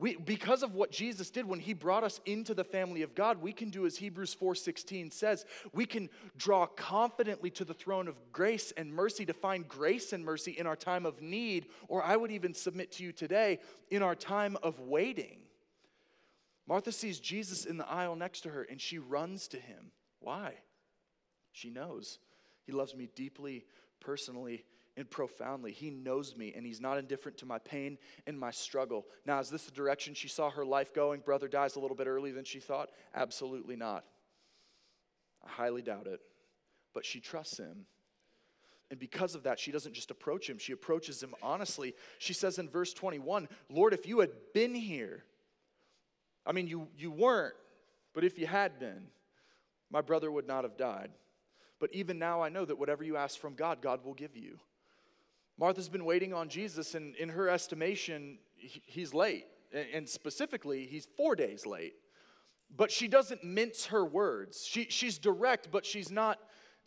We, 0.00 0.16
because 0.16 0.62
of 0.62 0.74
what 0.74 0.90
Jesus 0.90 1.28
did 1.28 1.44
when 1.44 1.60
he 1.60 1.74
brought 1.74 2.04
us 2.04 2.22
into 2.24 2.54
the 2.54 2.64
family 2.64 3.02
of 3.02 3.14
God, 3.14 3.42
we 3.42 3.52
can 3.52 3.68
do 3.68 3.84
as 3.84 3.98
Hebrews 3.98 4.34
4:16 4.34 5.12
says, 5.12 5.44
we 5.74 5.84
can 5.84 6.08
draw 6.38 6.64
confidently 6.64 7.50
to 7.50 7.66
the 7.66 7.74
throne 7.74 8.08
of 8.08 8.16
grace 8.32 8.72
and 8.78 8.90
mercy 8.90 9.26
to 9.26 9.34
find 9.34 9.68
grace 9.68 10.14
and 10.14 10.24
mercy 10.24 10.52
in 10.52 10.66
our 10.66 10.74
time 10.74 11.04
of 11.04 11.20
need, 11.20 11.66
or 11.86 12.02
I 12.02 12.16
would 12.16 12.30
even 12.30 12.54
submit 12.54 12.92
to 12.92 13.04
you 13.04 13.12
today, 13.12 13.58
in 13.90 14.02
our 14.02 14.14
time 14.14 14.56
of 14.62 14.80
waiting. 14.80 15.40
Martha 16.66 16.92
sees 16.92 17.20
Jesus 17.20 17.66
in 17.66 17.76
the 17.76 17.86
aisle 17.86 18.16
next 18.16 18.40
to 18.42 18.48
her 18.48 18.62
and 18.62 18.80
she 18.80 18.98
runs 18.98 19.48
to 19.48 19.58
him. 19.58 19.92
Why? 20.20 20.54
She 21.52 21.68
knows 21.68 22.18
he 22.64 22.72
loves 22.72 22.94
me 22.96 23.10
deeply, 23.14 23.66
personally, 24.00 24.64
and 25.00 25.10
profoundly. 25.10 25.72
He 25.72 25.90
knows 25.90 26.36
me 26.36 26.52
and 26.54 26.64
he's 26.64 26.80
not 26.80 26.98
indifferent 26.98 27.38
to 27.38 27.46
my 27.46 27.58
pain 27.58 27.98
and 28.26 28.38
my 28.38 28.50
struggle. 28.50 29.06
Now, 29.26 29.40
is 29.40 29.50
this 29.50 29.64
the 29.64 29.72
direction 29.72 30.14
she 30.14 30.28
saw 30.28 30.50
her 30.50 30.64
life 30.64 30.94
going? 30.94 31.20
Brother 31.20 31.48
dies 31.48 31.76
a 31.76 31.80
little 31.80 31.96
bit 31.96 32.06
earlier 32.06 32.32
than 32.32 32.44
she 32.44 32.60
thought? 32.60 32.90
Absolutely 33.14 33.76
not. 33.76 34.04
I 35.44 35.50
highly 35.50 35.82
doubt 35.82 36.06
it. 36.06 36.20
But 36.94 37.04
she 37.04 37.20
trusts 37.20 37.58
him. 37.58 37.86
And 38.90 38.98
because 38.98 39.34
of 39.34 39.44
that, 39.44 39.58
she 39.58 39.70
doesn't 39.70 39.94
just 39.94 40.10
approach 40.10 40.48
him, 40.48 40.58
she 40.58 40.72
approaches 40.72 41.22
him 41.22 41.34
honestly. 41.42 41.94
She 42.18 42.32
says 42.32 42.58
in 42.58 42.68
verse 42.68 42.92
21 42.92 43.48
Lord, 43.68 43.94
if 43.94 44.06
you 44.06 44.20
had 44.20 44.30
been 44.52 44.74
here, 44.74 45.24
I 46.44 46.52
mean, 46.52 46.66
you, 46.66 46.88
you 46.98 47.10
weren't, 47.10 47.54
but 48.14 48.24
if 48.24 48.38
you 48.38 48.46
had 48.46 48.78
been, 48.78 49.06
my 49.90 50.00
brother 50.00 50.30
would 50.30 50.46
not 50.46 50.64
have 50.64 50.76
died. 50.76 51.10
But 51.78 51.94
even 51.94 52.18
now, 52.18 52.42
I 52.42 52.50
know 52.50 52.64
that 52.64 52.78
whatever 52.78 53.02
you 53.02 53.16
ask 53.16 53.38
from 53.38 53.54
God, 53.54 53.80
God 53.80 54.04
will 54.04 54.14
give 54.14 54.36
you. 54.36 54.58
Martha's 55.60 55.90
been 55.90 56.06
waiting 56.06 56.32
on 56.32 56.48
Jesus, 56.48 56.94
and 56.94 57.14
in 57.16 57.28
her 57.28 57.50
estimation, 57.50 58.38
he's 58.56 59.12
late. 59.12 59.44
And 59.94 60.08
specifically, 60.08 60.86
he's 60.86 61.06
four 61.18 61.36
days 61.36 61.66
late. 61.66 61.92
But 62.74 62.90
she 62.90 63.08
doesn't 63.08 63.44
mince 63.44 63.86
her 63.86 64.02
words. 64.02 64.64
She, 64.66 64.86
she's 64.88 65.18
direct, 65.18 65.70
but 65.70 65.84
she's 65.84 66.10
not 66.10 66.38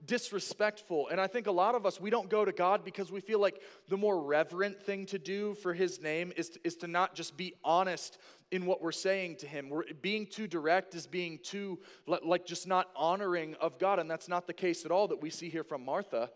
disrespectful. 0.07 1.07
And 1.09 1.21
I 1.21 1.27
think 1.27 1.45
a 1.45 1.51
lot 1.51 1.75
of 1.75 1.85
us, 1.85 2.01
we 2.01 2.09
don't 2.09 2.29
go 2.31 2.43
to 2.45 2.51
God 2.51 2.83
because 2.83 3.11
we 3.11 3.21
feel 3.21 3.39
like 3.39 3.61
the 3.89 3.95
more 3.95 4.19
reverent 4.19 4.81
thing 4.81 5.05
to 5.05 5.19
do 5.19 5.53
for 5.53 5.75
His 5.75 6.01
name 6.01 6.33
is 6.35 6.49
to, 6.49 6.59
is 6.63 6.75
to 6.77 6.87
not 6.87 7.13
just 7.13 7.37
be 7.37 7.53
honest 7.63 8.17
in 8.49 8.65
what 8.65 8.81
we're 8.81 8.91
saying 8.91 9.35
to 9.37 9.47
Him. 9.47 9.69
We're, 9.69 9.83
being 10.01 10.25
too 10.25 10.47
direct 10.47 10.95
is 10.95 11.05
being 11.05 11.37
too, 11.43 11.77
like, 12.07 12.45
just 12.47 12.65
not 12.67 12.89
honoring 12.95 13.55
of 13.61 13.77
God. 13.77 13.99
And 13.99 14.09
that's 14.09 14.27
not 14.27 14.47
the 14.47 14.53
case 14.53 14.83
at 14.83 14.89
all 14.89 15.07
that 15.09 15.21
we 15.21 15.29
see 15.29 15.49
here 15.49 15.63
from 15.63 15.85
Martha. 15.85 16.31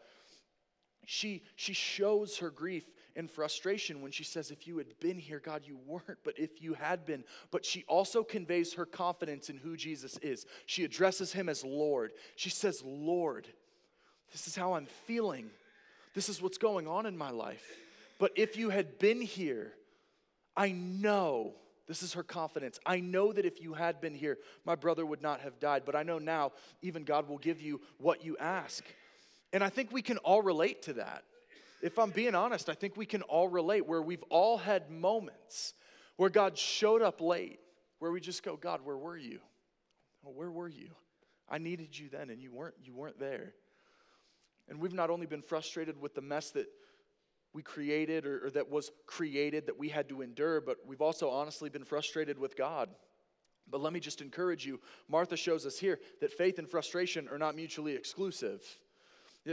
She, 1.10 1.44
she 1.56 1.72
shows 1.72 2.40
her 2.40 2.50
grief 2.50 2.84
and 3.16 3.32
frustration 3.32 4.02
when 4.02 4.12
she 4.12 4.26
says, 4.26 4.52
If 4.52 4.68
you 4.68 4.78
had 4.78 5.00
been 5.00 5.18
here, 5.18 5.40
God, 5.40 5.62
you 5.64 5.80
weren't, 5.86 6.20
but 6.26 6.38
if 6.38 6.62
you 6.62 6.74
had 6.74 7.06
been. 7.06 7.24
But 7.50 7.64
she 7.64 7.86
also 7.88 8.24
conveys 8.24 8.74
her 8.74 8.86
confidence 8.86 9.50
in 9.50 9.56
who 9.56 9.78
Jesus 9.78 10.18
is. 10.18 10.46
She 10.66 10.84
addresses 10.84 11.32
him 11.32 11.48
as 11.48 11.64
Lord. 11.64 12.12
She 12.36 12.50
says, 12.50 12.84
Lord, 12.86 13.48
this 14.34 14.48
is 14.48 14.56
how 14.58 14.74
I'm 14.74 14.88
feeling. 15.06 15.50
This 16.14 16.28
is 16.28 16.42
what's 16.42 16.58
going 16.58 16.90
on 16.90 17.06
in 17.06 17.18
my 17.18 17.30
life. 17.30 17.78
But 18.20 18.34
if 18.36 18.58
you 18.58 18.70
had 18.70 19.00
been 19.00 19.22
here, 19.22 19.72
I 20.58 20.72
know, 20.72 21.54
this 21.88 22.04
is 22.04 22.16
her 22.16 22.24
confidence. 22.24 22.82
I 22.86 23.00
know 23.00 23.32
that 23.32 23.46
if 23.46 23.62
you 23.62 23.74
had 23.76 24.02
been 24.02 24.14
here, 24.14 24.40
my 24.66 24.76
brother 24.76 25.06
would 25.06 25.22
not 25.22 25.40
have 25.40 25.58
died. 25.62 25.84
But 25.86 25.96
I 25.96 26.04
know 26.04 26.20
now, 26.20 26.52
even 26.82 27.06
God 27.06 27.30
will 27.30 27.38
give 27.38 27.62
you 27.62 27.80
what 27.98 28.26
you 28.26 28.36
ask. 28.42 28.84
And 29.54 29.64
I 29.64 29.70
think 29.70 29.92
we 29.92 30.02
can 30.02 30.18
all 30.18 30.42
relate 30.42 30.84
to 30.84 30.94
that. 30.94 31.24
If 31.82 32.00
I'm 32.00 32.10
being 32.10 32.36
honest, 32.36 32.70
I 32.70 32.74
think 32.74 32.98
we 32.98 33.06
can 33.06 33.22
all 33.24 33.48
relate 33.48 33.86
where 33.86 34.02
we've 34.02 34.24
all 34.30 34.58
had 34.58 34.90
moments 34.90 35.74
where 36.18 36.30
God 36.30 36.58
showed 36.58 37.02
up 37.02 37.22
late, 37.22 37.60
where 38.00 38.12
we 38.12 38.20
just 38.20 38.44
go, 38.44 38.58
God, 38.58 38.82
where 38.84 38.98
were 38.98 39.18
you? 39.18 39.40
Where 40.24 40.52
were 40.52 40.68
you? 40.68 40.90
I 41.50 41.58
needed 41.60 41.98
you 41.98 42.10
then 42.10 42.30
and 42.30 42.42
you 42.42 42.52
weren't 42.52 42.76
you 42.84 42.94
weren't 42.94 43.20
there. 43.20 43.54
And 44.68 44.80
we've 44.80 44.94
not 44.94 45.10
only 45.10 45.26
been 45.26 45.42
frustrated 45.42 46.00
with 46.02 46.14
the 46.14 46.22
mess 46.22 46.52
that 46.52 46.68
we 47.54 47.64
created 47.64 48.26
or, 48.26 48.48
or 48.48 48.50
that 48.52 48.70
was 48.70 48.92
created 49.06 49.68
that 49.68 49.80
we 49.80 49.88
had 49.88 50.10
to 50.10 50.22
endure, 50.22 50.60
but 50.60 50.78
we've 50.86 51.02
also 51.02 51.30
honestly 51.30 51.70
been 51.70 51.86
frustrated 51.86 52.38
with 52.38 52.58
God. 52.58 52.90
But 53.70 53.82
let 53.82 53.94
me 53.94 54.00
just 54.02 54.22
encourage 54.22 54.66
you 54.66 54.82
Martha 55.08 55.38
shows 55.38 55.66
us 55.66 55.80
here 55.80 56.00
that 56.20 56.34
faith 56.34 56.60
and 56.60 56.70
frustration 56.70 57.30
are 57.30 57.38
not 57.38 57.56
mutually 57.56 57.96
exclusive. 57.96 58.62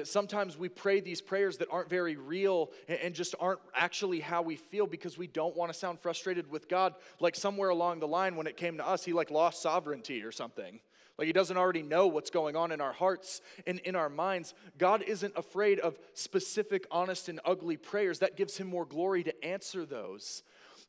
Sometimes 0.04 0.58
we 0.58 0.68
pray 0.68 1.00
these 1.00 1.20
prayers 1.20 1.58
that 1.58 1.68
aren't 1.70 1.88
very 1.88 2.16
real 2.16 2.70
and 2.88 3.14
just 3.14 3.34
aren't 3.38 3.60
actually 3.74 4.20
how 4.20 4.42
we 4.42 4.56
feel 4.56 4.86
because 4.86 5.16
we 5.16 5.26
don't 5.26 5.56
want 5.56 5.72
to 5.72 5.78
sound 5.78 6.00
frustrated 6.00 6.50
with 6.50 6.68
God. 6.68 6.94
Like 7.20 7.36
somewhere 7.36 7.68
along 7.68 8.00
the 8.00 8.08
line 8.08 8.36
when 8.36 8.46
it 8.46 8.56
came 8.56 8.76
to 8.78 8.86
us, 8.86 9.04
he 9.04 9.12
like 9.12 9.30
lost 9.30 9.62
sovereignty 9.62 10.22
or 10.22 10.32
something. 10.32 10.80
Like 11.18 11.26
he 11.26 11.32
doesn't 11.32 11.56
already 11.56 11.82
know 11.82 12.08
what's 12.08 12.30
going 12.30 12.56
on 12.56 12.72
in 12.72 12.80
our 12.80 12.92
hearts 12.92 13.40
and 13.66 13.78
in 13.80 13.94
our 13.94 14.08
minds. 14.08 14.54
God 14.78 15.02
isn't 15.02 15.34
afraid 15.36 15.78
of 15.78 15.98
specific, 16.14 16.86
honest, 16.90 17.28
and 17.28 17.40
ugly 17.44 17.76
prayers. 17.76 18.18
That 18.18 18.36
gives 18.36 18.56
him 18.56 18.66
more 18.66 18.84
glory 18.84 19.22
to 19.24 19.44
answer 19.44 19.86
those. 19.86 20.42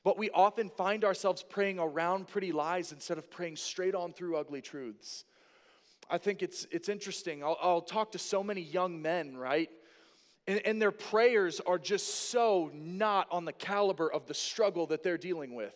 But 0.03 0.17
we 0.17 0.29
often 0.31 0.69
find 0.69 1.03
ourselves 1.03 1.43
praying 1.43 1.79
around 1.79 2.27
pretty 2.27 2.51
lies 2.51 2.91
instead 2.91 3.17
of 3.17 3.29
praying 3.29 3.57
straight 3.57 3.95
on 3.95 4.13
through 4.13 4.37
ugly 4.37 4.61
truths. 4.61 5.25
I 6.09 6.17
think 6.17 6.43
it's, 6.43 6.67
it's 6.71 6.89
interesting. 6.89 7.43
I'll, 7.43 7.57
I'll 7.61 7.81
talk 7.81 8.11
to 8.11 8.19
so 8.19 8.43
many 8.43 8.61
young 8.61 9.01
men, 9.01 9.35
right? 9.37 9.69
And, 10.47 10.61
and 10.65 10.81
their 10.81 10.91
prayers 10.91 11.59
are 11.65 11.79
just 11.79 12.29
so 12.29 12.69
not 12.73 13.27
on 13.31 13.45
the 13.45 13.53
caliber 13.53 14.11
of 14.11 14.27
the 14.27 14.33
struggle 14.33 14.87
that 14.87 15.03
they're 15.03 15.17
dealing 15.17 15.55
with. 15.55 15.73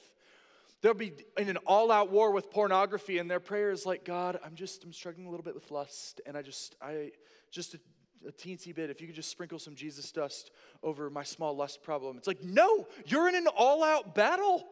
They'll 0.82 0.94
be 0.94 1.14
in 1.38 1.50
an 1.50 1.58
all 1.66 1.92
out 1.92 2.10
war 2.10 2.32
with 2.32 2.50
pornography, 2.52 3.18
and 3.18 3.30
their 3.30 3.42
prayer 3.42 3.72
is 3.72 3.86
like, 3.86 4.06
God, 4.06 4.40
I'm 4.46 4.56
just, 4.56 4.84
I'm 4.84 4.94
struggling 4.94 5.28
a 5.28 5.30
little 5.30 5.44
bit 5.44 5.56
with 5.56 5.72
lust, 5.72 6.22
and 6.26 6.38
I 6.38 6.42
just, 6.42 6.76
I, 6.82 7.12
just 7.52 7.74
a, 7.74 7.80
a 8.28 8.32
teensy 8.32 8.74
bit, 8.74 8.90
if 8.90 9.02
you 9.02 9.08
could 9.08 9.16
just 9.16 9.30
sprinkle 9.30 9.60
some 9.60 9.76
Jesus 9.76 10.10
dust 10.12 10.52
over 10.82 11.10
my 11.10 11.24
small 11.24 11.56
lust 11.56 11.84
problem. 11.84 12.18
It's 12.18 12.28
like, 12.28 12.44
no, 12.44 12.88
you're 13.06 13.28
in 13.28 13.36
an 13.36 13.48
all 13.48 13.84
out 13.84 14.16
battle. 14.16 14.66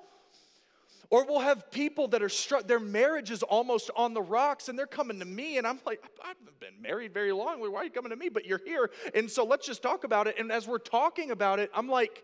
Or 1.09 1.25
we'll 1.25 1.39
have 1.39 1.71
people 1.71 2.09
that 2.09 2.21
are 2.21 2.29
struck, 2.29 2.67
their 2.67 2.79
marriage 2.79 3.31
is 3.31 3.41
almost 3.43 3.89
on 3.95 4.13
the 4.13 4.21
rocks 4.21 4.67
and 4.67 4.77
they're 4.77 4.85
coming 4.85 5.19
to 5.19 5.25
me. 5.25 5.57
And 5.57 5.65
I'm 5.65 5.79
like, 5.85 6.03
I 6.23 6.29
haven't 6.29 6.59
been 6.59 6.81
married 6.81 7.13
very 7.13 7.31
long. 7.31 7.59
Why 7.59 7.81
are 7.81 7.83
you 7.85 7.91
coming 7.91 8.09
to 8.09 8.15
me? 8.15 8.29
But 8.29 8.45
you're 8.45 8.61
here. 8.65 8.91
And 9.15 9.31
so 9.31 9.45
let's 9.45 9.65
just 9.65 9.81
talk 9.81 10.03
about 10.03 10.27
it. 10.27 10.35
And 10.37 10.51
as 10.51 10.67
we're 10.67 10.79
talking 10.79 11.31
about 11.31 11.59
it, 11.59 11.71
I'm 11.73 11.87
like, 11.87 12.23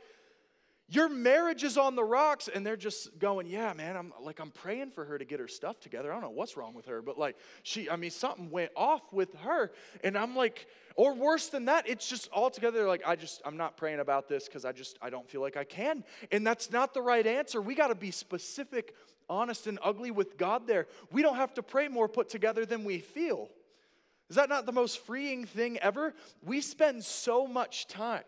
your 0.93 1.09
marriage 1.09 1.63
is 1.63 1.77
on 1.77 1.95
the 1.95 2.03
rocks. 2.03 2.47
And 2.53 2.65
they're 2.65 2.77
just 2.77 3.17
going 3.17 3.47
yeah 3.47 3.73
man 3.73 3.97
i'm 3.97 4.13
like 4.21 4.39
i'm 4.39 4.51
praying 4.51 4.91
for 4.91 5.05
her 5.05 5.17
to 5.17 5.25
get 5.25 5.39
her 5.39 5.47
stuff 5.47 5.79
together. 5.79 6.11
I 6.11 6.15
don't 6.15 6.23
know 6.23 6.29
what's 6.29 6.55
wrong 6.55 6.73
with 6.73 6.85
her 6.85 7.01
but 7.01 7.17
like 7.17 7.35
she 7.63 7.89
i 7.89 7.95
mean 7.95 8.11
something 8.11 8.49
went 8.49 8.71
off 8.75 9.01
with 9.11 9.33
her. 9.39 9.71
And 10.03 10.17
i'm 10.17 10.35
like 10.35 10.67
or 10.95 11.13
worse 11.13 11.47
than 11.47 11.65
that 11.65 11.89
it's 11.89 12.07
just 12.07 12.29
altogether 12.31 12.87
like 12.87 13.01
i 13.05 13.15
just 13.15 13.41
i'm 13.45 13.57
not 13.57 13.77
praying 13.77 13.99
about 13.99 14.27
this 14.27 14.45
because 14.45 14.65
i 14.65 14.71
just 14.71 14.97
i 15.01 15.09
don't 15.09 15.29
feel 15.29 15.41
like 15.41 15.57
i 15.57 15.63
can. 15.63 16.03
And 16.31 16.45
that's 16.45 16.71
not 16.71 16.93
the 16.93 17.01
right 17.01 17.25
answer. 17.25 17.61
We 17.61 17.75
got 17.75 17.87
to 17.87 17.95
be 17.95 18.11
specific 18.11 18.93
honest 19.29 19.67
and 19.67 19.79
ugly 19.81 20.11
with 20.11 20.37
god 20.37 20.67
there. 20.67 20.87
We 21.11 21.21
don't 21.21 21.37
have 21.37 21.53
to 21.55 21.63
pray 21.63 21.87
more 21.87 22.07
put 22.07 22.29
together 22.29 22.65
than 22.65 22.83
we 22.83 22.99
feel. 22.99 23.49
Is 24.29 24.35
that 24.35 24.49
not 24.49 24.65
the 24.65 24.71
most 24.71 24.99
freeing 25.05 25.45
thing 25.45 25.77
ever? 25.79 26.13
We 26.43 26.61
spend 26.61 27.03
so 27.03 27.45
much 27.45 27.87
time 27.87 28.23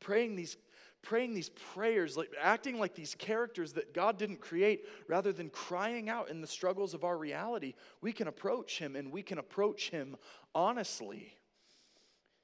praying 0.00 0.36
these 0.36 0.56
praying 1.04 1.34
these 1.34 1.50
prayers, 1.50 2.16
like 2.16 2.30
acting 2.40 2.80
like 2.80 2.94
these 2.94 3.14
characters 3.14 3.74
that 3.74 3.94
God 3.94 4.18
didn't 4.18 4.40
create, 4.40 4.86
rather 5.06 5.32
than 5.32 5.50
crying 5.50 6.08
out 6.08 6.30
in 6.30 6.40
the 6.40 6.46
struggles 6.46 6.94
of 6.94 7.04
our 7.04 7.16
reality, 7.16 7.74
we 8.00 8.12
can 8.12 8.26
approach 8.26 8.78
Him 8.78 8.96
and 8.96 9.12
we 9.12 9.22
can 9.22 9.38
approach 9.38 9.90
Him 9.90 10.16
honestly. 10.54 11.36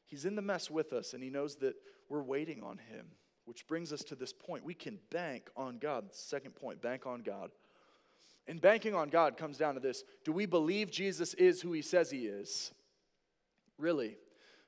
He's 0.05 0.25
in 0.25 0.37
the 0.37 0.43
mess 0.43 0.71
with 0.71 0.93
us, 0.93 1.15
and 1.15 1.23
He 1.23 1.31
knows 1.31 1.57
that 1.57 1.75
we're 2.09 2.23
waiting 2.23 2.63
on 2.63 2.79
Him, 2.79 3.07
which 3.47 3.67
brings 3.67 3.93
us 3.93 4.05
to 4.05 4.15
this 4.15 4.33
point. 4.33 4.65
We 4.65 4.75
can 4.75 4.99
bank 5.11 5.51
on 5.57 5.79
God. 5.79 6.13
Second 6.13 6.55
point 6.55 6.83
bank 6.83 7.07
on 7.07 7.23
God. 7.23 7.51
And 8.47 8.61
banking 8.61 8.95
on 8.95 9.09
God 9.09 9.37
comes 9.37 9.59
down 9.59 9.75
to 9.75 9.81
this 9.81 10.05
Do 10.25 10.33
we 10.33 10.47
believe 10.47 10.91
Jesus 10.91 11.35
is 11.35 11.63
who 11.63 11.73
He 11.73 11.83
says 11.83 12.11
He 12.11 12.27
is? 12.27 12.73
Really? 13.79 14.17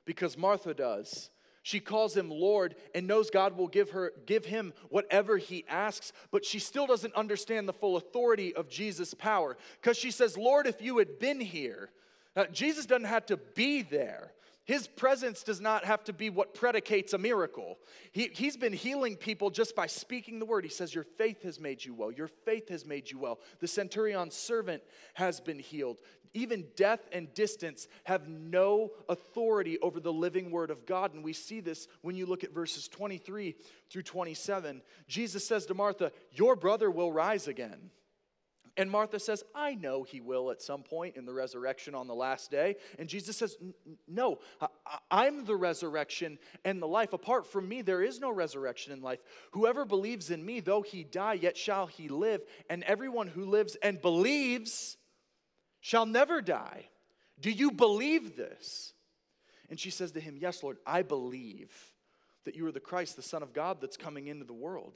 Because 0.05 0.37
Martha 0.37 0.73
does. 0.73 1.29
She 1.63 1.79
calls 1.79 2.15
him 2.15 2.29
Lord 2.29 2.75
and 2.93 3.07
knows 3.07 3.29
God 3.29 3.57
will 3.57 3.69
give 3.69 3.91
her 3.91 4.13
give 4.25 4.45
him 4.45 4.73
whatever 4.89 5.37
he 5.37 5.65
asks, 5.67 6.13
but 6.29 6.45
she 6.45 6.59
still 6.59 6.85
doesn't 6.85 7.15
understand 7.15 7.67
the 7.67 7.73
full 7.73 7.95
authority 7.95 8.53
of 8.53 8.69
Jesus' 8.69 9.13
power 9.13 9.57
because 9.81 9.97
she 9.97 10.11
says, 10.11 10.37
"Lord, 10.37 10.67
if 10.67 10.81
you 10.81 10.97
had 10.99 11.19
been 11.19 11.39
here." 11.39 11.89
Now, 12.35 12.45
Jesus 12.45 12.85
doesn't 12.85 13.05
have 13.05 13.25
to 13.27 13.37
be 13.37 13.81
there. 13.81 14.33
His 14.65 14.87
presence 14.87 15.43
does 15.43 15.59
not 15.59 15.83
have 15.83 16.05
to 16.05 16.13
be 16.13 16.29
what 16.29 16.53
predicates 16.53 17.11
a 17.11 17.17
miracle. 17.17 17.79
He, 18.13 18.29
he's 18.33 18.55
been 18.55 18.71
healing 18.71 19.17
people 19.17 19.49
just 19.49 19.75
by 19.75 19.87
speaking 19.87 20.39
the 20.39 20.45
word. 20.45 20.63
He 20.63 20.69
says, 20.69 20.95
Your 20.95 21.03
faith 21.03 21.43
has 21.43 21.59
made 21.59 21.83
you 21.83 21.93
well. 21.93 22.11
Your 22.11 22.29
faith 22.29 22.69
has 22.69 22.85
made 22.85 23.11
you 23.11 23.19
well. 23.19 23.39
The 23.59 23.67
centurion's 23.67 24.35
servant 24.35 24.81
has 25.15 25.41
been 25.41 25.59
healed. 25.59 25.97
Even 26.33 26.65
death 26.75 27.07
and 27.11 27.33
distance 27.33 27.87
have 28.05 28.27
no 28.27 28.91
authority 29.07 29.77
over 29.79 29.99
the 29.99 30.13
living 30.13 30.49
word 30.49 30.71
of 30.71 30.85
God. 30.85 31.13
And 31.13 31.23
we 31.23 31.33
see 31.33 31.59
this 31.59 31.87
when 32.01 32.15
you 32.15 32.25
look 32.25 32.43
at 32.43 32.53
verses 32.53 32.87
23 32.87 33.55
through 33.91 34.03
27. 34.03 34.81
Jesus 35.07 35.45
says 35.45 35.67
to 35.67 35.73
Martha, 35.75 36.11
Your 36.31 36.55
brother 36.55 36.89
will 36.89 37.11
rise 37.11 37.47
again. 37.47 37.91
And 38.75 38.89
Martha 38.89 39.19
says, 39.19 39.43
I 39.53 39.75
know 39.75 40.01
he 40.01 40.19
will 40.19 40.49
at 40.49 40.61
some 40.61 40.81
point 40.81 41.15
in 41.15 41.25
the 41.25 41.33
resurrection 41.33 41.93
on 41.93 42.07
the 42.07 42.15
last 42.15 42.49
day. 42.49 42.77
And 42.97 43.07
Jesus 43.07 43.37
says, 43.37 43.55
No, 44.07 44.39
I'm 45.11 45.45
the 45.45 45.55
resurrection 45.55 46.39
and 46.65 46.81
the 46.81 46.87
life. 46.87 47.13
Apart 47.13 47.45
from 47.45 47.69
me, 47.69 47.83
there 47.83 48.01
is 48.01 48.19
no 48.19 48.31
resurrection 48.31 48.91
in 48.91 49.01
life. 49.01 49.19
Whoever 49.51 49.85
believes 49.85 50.31
in 50.31 50.43
me, 50.43 50.59
though 50.59 50.81
he 50.81 51.03
die, 51.03 51.33
yet 51.33 51.55
shall 51.55 51.85
he 51.85 52.07
live. 52.07 52.41
And 52.67 52.83
everyone 52.85 53.27
who 53.27 53.45
lives 53.45 53.77
and 53.83 54.01
believes 54.01 54.97
shall 55.83 56.05
never 56.07 56.41
die. 56.41 56.85
Do 57.39 57.51
you 57.51 57.69
believe 57.69 58.35
this? 58.35 58.93
And 59.69 59.79
she 59.79 59.91
says 59.91 60.13
to 60.13 60.19
him, 60.19 60.37
Yes, 60.39 60.63
Lord, 60.63 60.77
I 60.87 61.03
believe 61.03 61.71
that 62.45 62.55
you 62.55 62.65
are 62.65 62.71
the 62.71 62.79
Christ, 62.79 63.15
the 63.17 63.21
Son 63.21 63.43
of 63.43 63.53
God 63.53 63.77
that's 63.81 63.97
coming 63.97 64.27
into 64.27 64.45
the 64.45 64.53
world. 64.53 64.93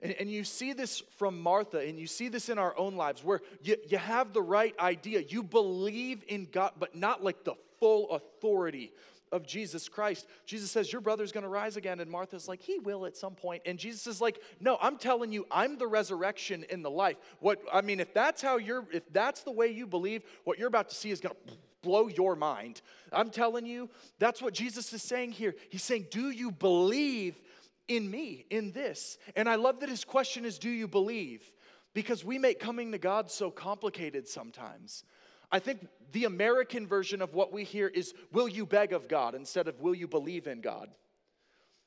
And, 0.00 0.14
and, 0.20 0.30
you 0.30 0.44
see 0.44 0.74
this 0.74 1.02
from 1.16 1.40
Martha, 1.40 1.78
and 1.78 1.98
you 1.98 2.06
see 2.06 2.28
this 2.28 2.48
in 2.48 2.56
our 2.56 2.76
own 2.78 2.94
lives 2.94 3.24
where 3.24 3.40
you, 3.60 3.76
you 3.88 3.98
have 3.98 4.32
the 4.32 4.42
right 4.42 4.78
idea. 4.78 5.24
You 5.28 5.42
believe 5.42 6.22
in 6.28 6.46
God, 6.52 6.72
but 6.78 6.94
not 6.94 7.24
like 7.24 7.42
the 7.42 7.54
full 7.80 8.10
authority 8.10 8.92
of 9.32 9.46
Jesus 9.46 9.88
Christ. 9.88 10.26
Jesus 10.44 10.70
says, 10.70 10.92
Your 10.92 11.00
brother's 11.00 11.32
gonna 11.32 11.48
rise 11.48 11.76
again. 11.76 12.00
And 12.00 12.10
Martha's 12.10 12.48
like, 12.48 12.60
He 12.60 12.78
will 12.78 13.06
at 13.06 13.16
some 13.16 13.34
point. 13.34 13.62
And 13.66 13.78
Jesus 13.78 14.06
is 14.06 14.20
like, 14.20 14.40
No, 14.60 14.78
I'm 14.80 14.96
telling 14.96 15.32
you, 15.32 15.46
I'm 15.50 15.78
the 15.78 15.86
resurrection 15.86 16.64
in 16.70 16.82
the 16.82 16.90
life. 16.90 17.16
What 17.40 17.60
I 17.72 17.80
mean, 17.80 18.00
if 18.00 18.12
that's 18.14 18.42
how 18.42 18.58
you're, 18.58 18.86
if 18.92 19.10
that's 19.12 19.42
the 19.42 19.52
way 19.52 19.68
you 19.68 19.86
believe, 19.86 20.22
what 20.44 20.58
you're 20.58 20.68
about 20.68 20.88
to 20.90 20.94
see 20.94 21.10
is 21.10 21.20
gonna 21.20 21.34
blow 21.82 22.08
your 22.08 22.36
mind. 22.36 22.82
I'm 23.12 23.30
telling 23.30 23.66
you, 23.66 23.88
that's 24.18 24.42
what 24.42 24.54
Jesus 24.54 24.92
is 24.92 25.02
saying 25.02 25.32
here. 25.32 25.54
He's 25.70 25.82
saying, 25.82 26.06
Do 26.10 26.30
you 26.30 26.50
believe 26.50 27.40
in 27.88 28.10
me, 28.10 28.44
in 28.50 28.72
this. 28.72 29.18
And 29.34 29.48
I 29.48 29.56
love 29.56 29.80
that 29.80 29.88
his 29.88 30.04
question 30.04 30.44
is, 30.44 30.58
Do 30.58 30.70
you 30.70 30.86
believe? 30.86 31.50
Because 31.94 32.24
we 32.24 32.38
make 32.38 32.60
coming 32.60 32.92
to 32.92 32.98
God 32.98 33.30
so 33.30 33.50
complicated 33.50 34.28
sometimes. 34.28 35.04
I 35.50 35.58
think 35.58 35.86
the 36.12 36.24
American 36.24 36.86
version 36.86 37.22
of 37.22 37.34
what 37.34 37.52
we 37.52 37.64
hear 37.64 37.88
is, 37.88 38.14
Will 38.32 38.48
you 38.48 38.66
beg 38.66 38.92
of 38.92 39.08
God 39.08 39.34
instead 39.34 39.68
of, 39.68 39.80
Will 39.80 39.94
you 39.94 40.08
believe 40.08 40.46
in 40.46 40.60
God? 40.60 40.90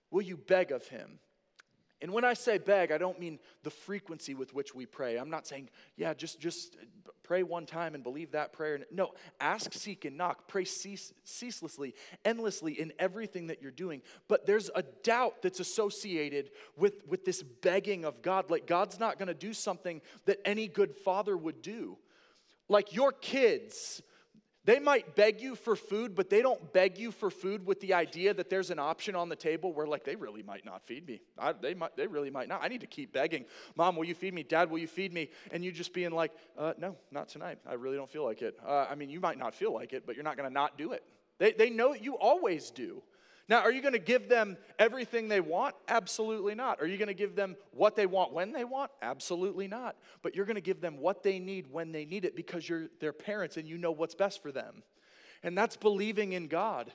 Will 0.10 0.22
you 0.22 0.38
beg 0.38 0.72
of 0.72 0.88
him? 0.88 1.20
And 2.02 2.12
when 2.12 2.26
I 2.26 2.34
say 2.34 2.58
beg, 2.58 2.92
I 2.92 2.98
don't 2.98 3.20
mean 3.20 3.38
the 3.62 3.70
frequency 3.70 4.34
with 4.34 4.56
which 4.56 4.74
we 4.74 4.88
pray. 4.88 5.18
I'm 5.18 5.30
not 5.30 5.46
saying, 5.46 5.70
yeah, 5.98 6.16
just, 6.16 6.40
just 6.40 6.76
pray 7.22 7.44
one 7.44 7.68
time 7.68 7.94
and 7.94 8.04
believe 8.04 8.32
that 8.32 8.54
prayer. 8.54 8.80
No, 8.92 9.12
ask, 9.40 9.72
seek, 9.74 10.06
and 10.06 10.18
knock. 10.18 10.48
Pray 10.48 10.66
cease, 10.66 11.14
ceaselessly, 11.24 11.94
endlessly 12.26 12.74
in 12.74 12.92
everything 12.98 13.48
that 13.48 13.62
you're 13.62 13.70
doing. 13.70 14.02
But 14.28 14.48
there's 14.48 14.72
a 14.74 14.82
doubt 14.82 15.44
that's 15.44 15.60
associated 15.60 16.50
with, 16.76 17.08
with 17.08 17.24
this 17.24 17.44
begging 17.44 18.04
of 18.04 18.24
God. 18.24 18.50
Like, 18.50 18.66
God's 18.66 19.00
not 19.00 19.20
going 19.20 19.28
to 19.28 19.36
do 19.36 19.54
something 19.54 20.02
that 20.26 20.40
any 20.44 20.68
good 20.68 20.96
father 20.96 21.38
would 21.38 21.62
do. 21.62 22.00
Like, 22.72 22.96
your 22.96 23.12
kids 23.12 24.02
they 24.64 24.78
might 24.78 25.16
beg 25.16 25.42
you 25.42 25.56
for 25.56 25.76
food, 25.76 26.14
but 26.14 26.30
they 26.30 26.44
don't 26.44 26.72
beg 26.72 27.00
you 27.00 27.12
for 27.12 27.32
food 27.32 27.66
with 27.66 27.82
the 27.82 27.96
idea 27.96 28.32
that 28.32 28.52
there's 28.52 28.70
an 28.70 28.78
option 28.78 29.16
on 29.16 29.28
the 29.28 29.36
table 29.36 29.74
where, 29.74 29.88
like, 29.88 30.04
they 30.04 30.16
really 30.16 30.44
might 30.44 30.66
not 30.66 30.86
feed 30.86 31.08
me. 31.08 31.22
I, 31.38 31.54
they, 31.54 31.74
might, 31.74 31.98
they 31.98 32.06
really 32.06 32.30
might 32.30 32.48
not. 32.48 32.64
I 32.64 32.68
need 32.68 32.82
to 32.82 32.88
keep 32.88 33.12
begging. 33.12 33.46
Mom, 33.76 33.96
will 33.96 34.06
you 34.06 34.14
feed 34.14 34.36
me? 34.36 34.44
Dad, 34.44 34.70
will 34.70 34.78
you 34.78 34.88
feed 34.88 35.14
me? 35.14 35.30
And 35.52 35.66
you 35.66 35.72
just 35.72 35.94
being 35.94 36.12
like, 36.12 36.32
uh, 36.60 36.74
no, 36.78 36.96
not 37.12 37.28
tonight. 37.28 37.58
I 37.66 37.74
really 37.74 37.98
don't 37.98 38.10
feel 38.10 38.24
like 38.24 38.44
it. 38.44 38.56
Uh, 38.64 38.86
I 38.88 38.94
mean, 38.94 39.10
you 39.10 39.20
might 39.20 39.40
not 39.40 39.56
feel 39.56 39.74
like 39.74 39.94
it, 39.94 40.06
but 40.06 40.16
you're 40.16 40.24
not 40.24 40.38
going 40.38 40.48
to 40.48 40.54
not 40.54 40.78
do 40.78 40.92
it. 40.92 41.04
They, 41.40 41.54
they 41.54 41.72
know 41.72 41.96
you 41.96 42.16
always 42.20 42.70
do. 42.70 43.02
Now, 43.52 43.60
are 43.64 43.72
you 43.74 43.82
going 43.82 43.92
to 43.92 44.00
give 44.00 44.30
them 44.30 44.56
everything 44.80 45.28
they 45.28 45.42
want? 45.42 45.76
Absolutely 45.90 46.56
not. 46.56 46.80
Are 46.80 46.88
you 46.88 46.98
going 46.98 47.10
to 47.10 47.14
give 47.14 47.36
them 47.36 47.58
what 47.72 47.98
they 47.98 48.06
want 48.06 48.32
when 48.32 48.54
they 48.54 48.64
want? 48.64 48.92
Absolutely 49.02 49.68
not. 49.68 49.98
But 50.22 50.38
you're 50.38 50.46
going 50.46 50.56
to 50.56 50.62
give 50.62 50.80
them 50.80 51.00
what 51.00 51.22
they 51.22 51.38
need 51.38 51.68
when 51.70 51.92
they 51.92 52.06
need 52.06 52.24
it 52.24 52.34
because 52.34 52.70
you're 52.70 52.88
their 53.02 53.12
parents 53.12 53.58
and 53.58 53.68
you 53.68 53.78
know 53.78 53.92
what's 53.92 54.16
best 54.16 54.42
for 54.42 54.54
them. 54.54 54.84
And 55.44 55.58
that's 55.58 55.76
believing 55.76 56.32
in 56.32 56.48
God, 56.48 56.94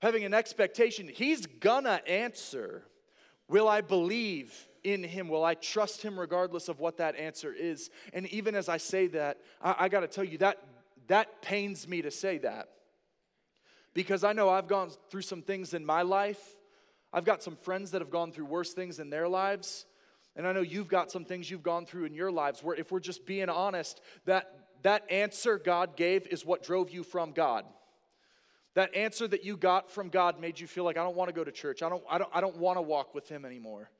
having 0.00 0.24
an 0.24 0.32
expectation. 0.32 1.06
He's 1.06 1.44
going 1.44 1.84
to 1.84 2.08
answer. 2.08 2.82
Will 3.46 3.68
I 3.68 3.82
believe 3.82 4.54
in 4.82 5.04
Him? 5.04 5.28
Will 5.28 5.44
I 5.44 5.52
trust 5.52 6.00
Him 6.00 6.18
regardless 6.18 6.70
of 6.70 6.80
what 6.80 6.96
that 6.96 7.14
answer 7.14 7.52
is? 7.52 7.90
And 8.14 8.26
even 8.28 8.54
as 8.54 8.70
I 8.70 8.78
say 8.78 9.08
that, 9.08 9.36
I, 9.60 9.74
I 9.80 9.88
got 9.90 10.00
to 10.00 10.08
tell 10.08 10.24
you 10.24 10.38
that 10.38 10.62
that 11.08 11.42
pains 11.42 11.86
me 11.86 12.00
to 12.00 12.10
say 12.10 12.38
that 12.38 12.70
because 13.94 14.24
I 14.24 14.32
know 14.32 14.48
I've 14.48 14.68
gone 14.68 14.90
through 15.10 15.22
some 15.22 15.42
things 15.42 15.74
in 15.74 15.84
my 15.84 16.02
life. 16.02 16.40
I've 17.12 17.24
got 17.24 17.42
some 17.42 17.56
friends 17.56 17.90
that 17.90 18.00
have 18.00 18.10
gone 18.10 18.32
through 18.32 18.46
worse 18.46 18.72
things 18.72 18.98
in 19.00 19.10
their 19.10 19.28
lives. 19.28 19.86
And 20.36 20.46
I 20.46 20.52
know 20.52 20.60
you've 20.60 20.88
got 20.88 21.10
some 21.10 21.24
things 21.24 21.50
you've 21.50 21.62
gone 21.62 21.86
through 21.86 22.04
in 22.04 22.14
your 22.14 22.30
lives 22.30 22.62
where, 22.62 22.76
if 22.76 22.92
we're 22.92 23.00
just 23.00 23.26
being 23.26 23.48
honest, 23.48 24.00
that, 24.26 24.68
that 24.82 25.10
answer 25.10 25.58
God 25.58 25.96
gave 25.96 26.26
is 26.28 26.46
what 26.46 26.62
drove 26.62 26.90
you 26.90 27.02
from 27.02 27.32
God. 27.32 27.64
That 28.74 28.94
answer 28.94 29.26
that 29.26 29.44
you 29.44 29.56
got 29.56 29.90
from 29.90 30.08
God 30.08 30.40
made 30.40 30.60
you 30.60 30.68
feel 30.68 30.84
like, 30.84 30.96
I 30.96 31.02
don't 31.02 31.16
want 31.16 31.28
to 31.28 31.34
go 31.34 31.42
to 31.42 31.50
church. 31.50 31.82
I 31.82 31.88
don't, 31.88 32.04
I 32.08 32.18
don't, 32.18 32.30
I 32.32 32.40
don't 32.40 32.56
want 32.56 32.78
to 32.78 32.82
walk 32.82 33.14
with 33.14 33.28
Him 33.28 33.44
anymore. 33.44 33.90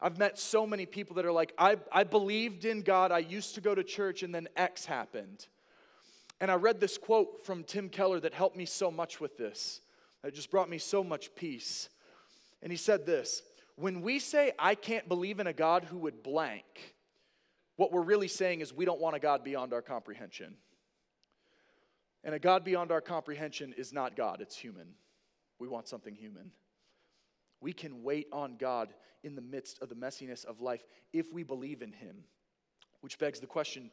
I've 0.00 0.18
met 0.18 0.38
so 0.38 0.66
many 0.66 0.86
people 0.86 1.16
that 1.16 1.24
are 1.24 1.32
like, 1.32 1.52
I, 1.56 1.76
I 1.92 2.04
believed 2.04 2.64
in 2.64 2.82
God. 2.82 3.12
I 3.12 3.18
used 3.18 3.54
to 3.54 3.60
go 3.60 3.74
to 3.74 3.84
church, 3.84 4.24
and 4.24 4.34
then 4.34 4.48
X 4.56 4.84
happened. 4.84 5.46
And 6.40 6.50
I 6.50 6.54
read 6.54 6.80
this 6.80 6.98
quote 6.98 7.44
from 7.44 7.64
Tim 7.64 7.88
Keller 7.88 8.20
that 8.20 8.34
helped 8.34 8.56
me 8.56 8.64
so 8.64 8.90
much 8.90 9.20
with 9.20 9.36
this. 9.36 9.80
It 10.24 10.34
just 10.34 10.50
brought 10.50 10.70
me 10.70 10.78
so 10.78 11.02
much 11.02 11.34
peace. 11.34 11.88
And 12.62 12.72
he 12.72 12.78
said 12.78 13.06
this 13.06 13.42
When 13.76 14.02
we 14.02 14.18
say, 14.18 14.52
I 14.58 14.74
can't 14.74 15.08
believe 15.08 15.40
in 15.40 15.46
a 15.46 15.52
God 15.52 15.84
who 15.84 15.98
would 15.98 16.22
blank, 16.22 16.94
what 17.76 17.92
we're 17.92 18.02
really 18.02 18.28
saying 18.28 18.60
is 18.60 18.72
we 18.72 18.84
don't 18.84 19.00
want 19.00 19.16
a 19.16 19.20
God 19.20 19.44
beyond 19.44 19.72
our 19.72 19.82
comprehension. 19.82 20.56
And 22.24 22.34
a 22.34 22.38
God 22.40 22.64
beyond 22.64 22.90
our 22.90 23.00
comprehension 23.00 23.72
is 23.76 23.92
not 23.92 24.16
God, 24.16 24.40
it's 24.40 24.56
human. 24.56 24.88
We 25.58 25.68
want 25.68 25.88
something 25.88 26.14
human. 26.14 26.50
We 27.60 27.72
can 27.72 28.02
wait 28.02 28.26
on 28.32 28.56
God 28.56 28.92
in 29.24 29.34
the 29.34 29.40
midst 29.42 29.80
of 29.82 29.88
the 29.88 29.94
messiness 29.94 30.44
of 30.44 30.60
life 30.60 30.84
if 31.12 31.32
we 31.32 31.42
believe 31.42 31.82
in 31.82 31.92
Him. 31.92 32.24
Which 33.00 33.18
begs 33.18 33.40
the 33.40 33.46
question 33.46 33.90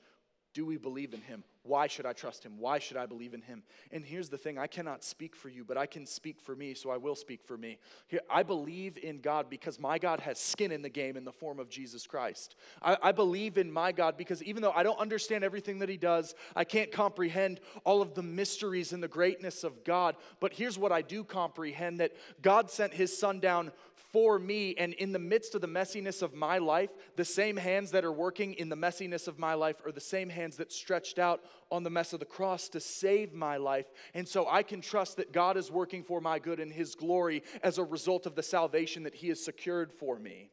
do 0.55 0.65
we 0.65 0.77
believe 0.77 1.13
in 1.13 1.21
him? 1.21 1.43
Why 1.63 1.87
should 1.87 2.05
I 2.05 2.13
trust 2.13 2.43
him? 2.43 2.53
Why 2.57 2.79
should 2.79 2.95
I 2.95 3.05
believe 3.05 3.33
in 3.33 3.41
him? 3.41 3.61
And 3.91 4.05
here's 4.05 4.29
the 4.29 4.37
thing 4.37 4.57
I 4.57 4.67
cannot 4.67 5.03
speak 5.03 5.35
for 5.35 5.49
you, 5.49 5.65
but 5.65 5.77
I 5.77 5.85
can 5.85 6.05
speak 6.05 6.39
for 6.39 6.55
me, 6.55 6.73
so 6.73 6.91
I 6.91 6.97
will 6.97 7.15
speak 7.15 7.43
for 7.43 7.57
me. 7.57 7.77
Here, 8.07 8.21
I 8.29 8.41
believe 8.41 8.97
in 8.97 9.19
God 9.19 9.49
because 9.49 9.79
my 9.79 9.99
God 9.99 10.21
has 10.21 10.39
skin 10.39 10.71
in 10.71 10.81
the 10.81 10.89
game 10.89 11.17
in 11.17 11.25
the 11.25 11.31
form 11.31 11.59
of 11.59 11.69
Jesus 11.69 12.07
Christ. 12.07 12.55
I, 12.81 12.97
I 13.03 13.11
believe 13.11 13.57
in 13.57 13.69
my 13.69 13.91
God 13.91 14.15
because 14.15 14.41
even 14.43 14.61
though 14.61 14.71
I 14.71 14.83
don't 14.83 14.99
understand 14.99 15.43
everything 15.43 15.79
that 15.79 15.89
he 15.89 15.97
does, 15.97 16.35
I 16.55 16.63
can't 16.63 16.91
comprehend 16.91 17.59
all 17.83 18.01
of 18.01 18.13
the 18.13 18.23
mysteries 18.23 18.93
and 18.93 19.03
the 19.03 19.09
greatness 19.09 19.65
of 19.65 19.83
God. 19.83 20.15
But 20.39 20.53
here's 20.53 20.77
what 20.77 20.93
I 20.93 21.01
do 21.01 21.25
comprehend 21.25 21.99
that 21.99 22.13
God 22.41 22.71
sent 22.71 22.93
his 22.93 23.17
son 23.17 23.41
down 23.41 23.73
for 24.15 24.39
me. 24.39 24.73
And 24.77 24.93
in 24.93 25.11
the 25.11 25.19
midst 25.19 25.55
of 25.55 25.61
the 25.61 25.67
messiness 25.67 26.21
of 26.21 26.33
my 26.33 26.57
life, 26.57 26.89
the 27.17 27.25
same 27.25 27.57
hands 27.57 27.91
that 27.91 28.05
are 28.05 28.13
working 28.13 28.53
in 28.53 28.69
the 28.69 28.77
messiness 28.77 29.27
of 29.27 29.37
my 29.37 29.55
life 29.55 29.75
are 29.85 29.91
the 29.91 29.99
same 29.99 30.29
hands 30.29 30.55
that 30.55 30.71
stretched 30.71 31.19
out 31.19 31.41
on 31.69 31.83
the 31.83 31.89
mess 31.89 32.13
of 32.13 32.21
the 32.21 32.25
cross 32.25 32.69
to 32.69 32.79
save 32.79 33.33
my 33.33 33.57
life. 33.57 33.87
And 34.13 34.25
so 34.25 34.47
I 34.47 34.63
can 34.63 34.79
trust 34.79 35.17
that 35.17 35.33
God 35.33 35.57
is 35.57 35.69
working 35.69 36.01
for 36.01 36.21
my 36.21 36.39
good 36.39 36.61
and 36.61 36.71
His 36.71 36.95
glory 36.95 37.43
as 37.61 37.77
a 37.77 37.83
result 37.83 38.25
of 38.25 38.35
the 38.35 38.41
salvation 38.41 39.03
that 39.03 39.15
He 39.15 39.27
has 39.27 39.43
secured 39.43 39.91
for 39.91 40.17
me. 40.17 40.49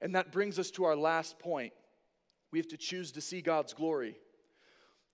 And 0.00 0.14
that 0.14 0.32
brings 0.32 0.58
us 0.58 0.70
to 0.70 0.84
our 0.84 0.96
last 0.96 1.38
point. 1.38 1.74
We 2.52 2.58
have 2.58 2.68
to 2.68 2.78
choose 2.78 3.12
to 3.12 3.20
see 3.20 3.42
God's 3.42 3.74
glory. 3.74 4.16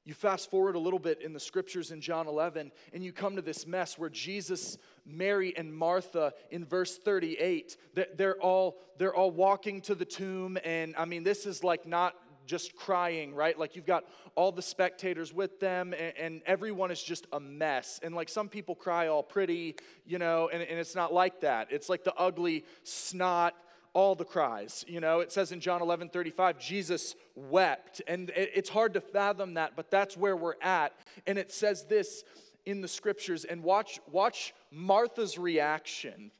You 0.04 0.12
fast 0.12 0.50
forward 0.50 0.74
a 0.74 0.78
little 0.78 0.98
bit 0.98 1.22
in 1.22 1.32
the 1.32 1.40
scriptures 1.40 1.90
in 1.90 2.02
John 2.02 2.26
11, 2.26 2.72
and 2.92 3.02
you 3.02 3.10
come 3.10 3.36
to 3.36 3.42
this 3.42 3.66
mess 3.66 3.98
where 3.98 4.10
Jesus, 4.10 4.76
Mary, 5.06 5.56
and 5.56 5.74
Martha 5.74 6.34
in 6.50 6.66
verse 6.66 6.98
38, 6.98 7.78
they're 8.16 8.40
all, 8.40 8.76
they're 8.98 9.14
all 9.14 9.30
walking 9.30 9.80
to 9.82 9.94
the 9.94 10.04
tomb. 10.04 10.58
And 10.62 10.94
I 10.98 11.06
mean, 11.06 11.22
this 11.24 11.46
is 11.46 11.64
like 11.64 11.86
not 11.86 12.14
just 12.46 12.76
crying, 12.76 13.34
right? 13.34 13.58
Like 13.58 13.76
you've 13.76 13.86
got 13.86 14.04
all 14.34 14.52
the 14.52 14.62
spectators 14.62 15.32
with 15.32 15.58
them, 15.60 15.94
and, 15.94 16.12
and, 16.18 16.42
everyone 16.44 16.90
is 16.90 17.02
just 17.02 17.26
a 17.32 17.40
mess. 17.40 18.00
And 18.02 18.14
like 18.14 18.28
some 18.28 18.48
people 18.48 18.74
cry 18.74 19.06
all 19.08 19.22
pretty, 19.22 19.76
you 20.04 20.18
know, 20.18 20.50
and, 20.52 20.62
and 20.62 20.78
it's 20.78 20.94
not 20.94 21.12
like 21.12 21.40
that. 21.40 21.68
It's 21.70 21.88
like 21.88 22.04
the 22.04 22.14
ugly 22.14 22.64
snot 22.82 23.54
all 23.94 24.14
the 24.14 24.24
cries. 24.24 24.84
You 24.86 25.00
know, 25.00 25.20
it 25.20 25.32
says 25.32 25.52
in 25.52 25.60
John 25.60 25.80
11 25.80 26.10
35, 26.10 26.58
Jesus 26.58 27.14
wept. 27.34 28.02
And 28.06 28.30
it's 28.34 28.68
hard 28.68 28.94
to 28.94 29.00
fathom 29.00 29.54
that, 29.54 29.72
but 29.76 29.90
that's 29.90 30.16
where 30.16 30.36
we're 30.36 30.60
at. 30.60 30.92
And 31.26 31.38
it 31.38 31.52
says 31.52 31.84
this 31.84 32.24
in 32.66 32.80
the 32.80 32.88
scriptures, 32.88 33.44
and 33.44 33.62
watch, 33.62 34.00
watch 34.10 34.54
Martha's 34.70 35.38
reaction. 35.38 36.30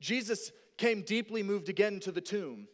Jesus 0.00 0.52
came 0.76 1.02
deeply 1.02 1.42
moved 1.42 1.68
again 1.68 1.98
to 2.00 2.12
the 2.12 2.20
tomb. 2.20 2.68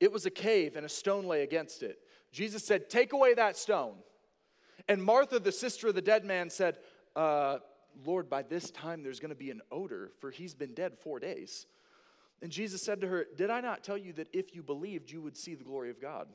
It 0.00 0.10
was 0.10 0.26
a 0.26 0.30
cave, 0.30 0.76
and 0.76 0.84
a 0.84 0.88
stone 0.88 1.26
lay 1.26 1.42
against 1.42 1.82
it. 1.82 1.98
Jesus 2.32 2.64
said, 2.64 2.90
Take 2.90 3.12
away 3.12 3.34
that 3.34 3.56
stone. 3.56 3.94
And 4.88 5.02
Martha, 5.02 5.38
the 5.38 5.52
sister 5.52 5.88
of 5.88 5.94
the 5.94 6.02
dead 6.02 6.24
man, 6.24 6.50
said, 6.50 6.78
uh, 7.14 7.58
Lord, 8.04 8.30
by 8.30 8.42
this 8.42 8.70
time 8.70 9.02
there's 9.02 9.20
going 9.20 9.30
to 9.30 9.36
be 9.36 9.50
an 9.50 9.60
odor, 9.70 10.12
for 10.20 10.30
he's 10.30 10.54
been 10.54 10.74
dead 10.74 10.98
four 10.98 11.18
days. 11.18 11.66
And 12.42 12.50
Jesus 12.50 12.82
said 12.82 13.00
to 13.02 13.08
her, 13.08 13.26
Did 13.36 13.50
I 13.50 13.60
not 13.60 13.84
tell 13.84 13.98
you 13.98 14.12
that 14.14 14.28
if 14.32 14.54
you 14.54 14.62
believed, 14.62 15.10
you 15.10 15.20
would 15.20 15.36
see 15.36 15.54
the 15.54 15.64
glory 15.64 15.90
of 15.90 16.00
God? 16.00 16.28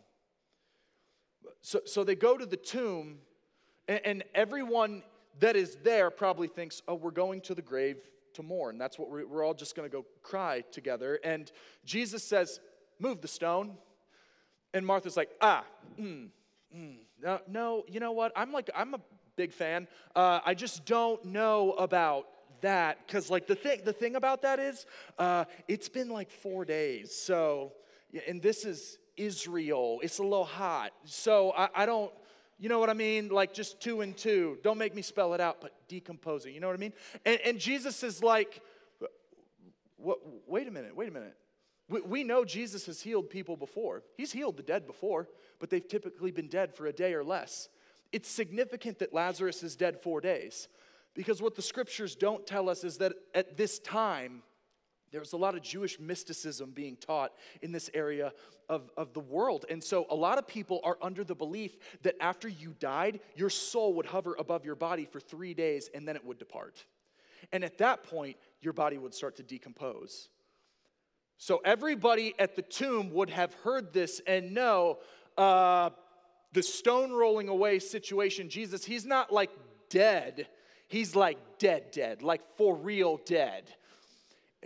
So, 1.62 1.82
so 1.86 2.04
they 2.04 2.16
go 2.16 2.38
to 2.38 2.46
the 2.46 2.58
tomb, 2.58 3.20
and, 3.88 4.02
and 4.06 4.24
everyone 4.34 5.04
that 5.40 5.56
is 5.56 5.78
there 5.84 6.10
probably 6.12 6.48
thinks, 6.48 6.82
Oh, 6.88 6.96
we're 6.96 7.12
going 7.12 7.42
to 7.42 7.56
the 7.56 7.62
grave 7.62 7.98
to 8.36 8.44
mourn. 8.44 8.78
That's 8.78 9.00
what 9.00 9.10
we're, 9.10 9.26
we're 9.26 9.44
all 9.44 9.54
just 9.54 9.76
going 9.76 9.90
to 9.90 9.92
go 9.92 10.06
cry 10.22 10.62
together. 10.72 11.20
And 11.24 11.52
Jesus 11.86 12.24
says, 12.24 12.60
Move 13.00 13.22
the 13.22 13.28
stone. 13.28 13.78
And 14.74 14.86
Martha's 14.86 15.18
like, 15.18 15.30
Ah, 15.42 15.64
mm, 16.00 16.30
mm, 16.76 16.96
no, 17.22 17.40
no, 17.48 17.84
you 17.88 18.00
know 18.00 18.12
what? 18.12 18.32
I'm 18.36 18.52
like, 18.52 18.70
I'm 18.76 18.94
a 18.94 19.00
big 19.36 19.54
fan. 19.54 19.88
Uh, 20.16 20.40
I 20.46 20.54
just 20.54 20.86
don't 20.86 21.24
know 21.26 21.72
about 21.74 22.28
that 22.66 22.98
because 23.06 23.30
like 23.30 23.48
the 23.48 23.56
thing 23.56 23.80
the 23.86 23.94
thing 23.94 24.16
about 24.16 24.42
that 24.42 24.60
is 24.60 24.86
uh, 25.20 25.46
it's 25.68 25.88
been 25.88 26.10
like 26.10 26.30
four 26.30 26.66
days 26.66 27.16
so 27.16 27.72
and 28.28 28.42
this 28.42 28.66
is 28.66 28.98
israel. 29.18 30.00
It's 30.04 30.20
a 30.20 30.24
little 30.24 30.46
hot. 30.46 30.92
So 31.06 31.54
I, 31.56 31.70
I 31.76 31.86
don't 31.86 32.12
you 32.58 32.70
know 32.70 32.80
what 32.80 32.90
i 32.90 32.94
mean? 32.94 33.30
Like 33.30 33.54
just 33.54 33.82
two 33.82 34.02
and 34.02 34.16
two. 34.16 34.58
Don't 34.64 34.78
make 34.78 34.96
me 34.96 35.02
spell 35.02 35.34
it 35.34 35.42
out 35.42 35.62
but 35.62 35.74
decomposing 35.88 36.54
you 36.54 36.60
know 36.60 36.68
what 36.68 36.76
i 36.76 36.80
mean? 36.80 36.94
And, 37.26 37.40
and 37.46 37.60
jesus 37.60 38.04
is 38.04 38.24
like 38.24 38.62
what, 39.98 40.20
wait 40.48 40.68
a 40.68 40.72
minute 40.72 40.96
wait 40.96 41.10
a 41.10 41.12
minute. 41.12 41.36
We, 41.88 42.02
we 42.02 42.24
know 42.24 42.46
jesus 42.46 42.86
has 42.88 43.02
healed 43.02 43.30
people 43.30 43.56
before. 43.56 44.04
He's 44.18 44.32
healed 44.32 44.58
the 44.58 44.64
dead 44.64 44.88
before 44.88 45.28
but 45.60 45.70
they've 45.70 45.88
typically 45.88 46.32
been 46.32 46.48
dead 46.48 46.74
for 46.74 46.88
a 46.88 46.94
day 46.94 47.14
or 47.14 47.24
less. 47.24 47.70
It's 48.12 48.30
significant 48.30 49.00
that 49.00 49.14
lazarus 49.14 49.64
is 49.64 49.76
dead 49.76 50.02
four 50.02 50.20
days 50.20 50.68
because 51.16 51.42
what 51.42 51.56
the 51.56 51.62
scriptures 51.62 52.16
don't 52.16 52.46
tell 52.46 52.70
us 52.70 52.84
is 52.84 52.98
that 52.98 53.14
at 53.34 53.58
this 53.58 53.80
time, 53.80 54.44
there's 55.12 55.34
a 55.34 55.38
lot 55.38 55.56
of 55.56 55.62
Jewish 55.62 55.98
mysticism 56.00 56.72
being 56.72 56.98
taught 56.98 57.32
in 57.62 57.72
this 57.72 57.90
area 57.94 58.34
of, 58.68 58.92
of 58.98 59.14
the 59.14 59.22
world. 59.22 59.66
And 59.70 59.82
so 59.82 60.06
a 60.10 60.16
lot 60.16 60.38
of 60.38 60.46
people 60.46 60.82
are 60.84 60.98
under 61.02 61.24
the 61.24 61.36
belief 61.36 61.78
that 62.02 62.16
after 62.20 62.50
you 62.50 62.76
died, 62.80 63.22
your 63.36 63.50
soul 63.50 63.94
would 63.94 64.06
hover 64.06 64.36
above 64.38 64.66
your 64.66 64.76
body 64.76 65.06
for 65.06 65.22
three 65.22 65.54
days 65.54 65.90
and 65.94 66.06
then 66.06 66.18
it 66.18 66.26
would 66.26 66.38
depart. 66.38 66.86
And 67.54 67.64
at 67.64 67.78
that 67.78 68.04
point, 68.04 68.36
your 68.62 68.74
body 68.74 68.98
would 68.98 69.14
start 69.14 69.38
to 69.38 69.44
decompose. 69.44 70.28
So 71.38 71.62
everybody 71.64 72.34
at 72.40 72.56
the 72.56 72.62
tomb 72.62 73.12
would 73.14 73.30
have 73.30 73.54
heard 73.54 73.94
this 73.94 74.22
and 74.26 74.54
know 74.54 75.00
uh, 75.38 75.92
the 76.54 76.64
stone 76.64 77.12
rolling 77.12 77.48
away 77.48 77.80
situation. 77.80 78.50
Jesus, 78.50 78.84
he's 78.84 79.06
not 79.06 79.32
like 79.32 79.52
dead 79.90 80.48
He's 80.88 81.16
like 81.16 81.38
dead, 81.58 81.92
dead, 81.92 82.22
like 82.22 82.42
for 82.58 82.76
real 82.76 83.20
dead. 83.26 83.64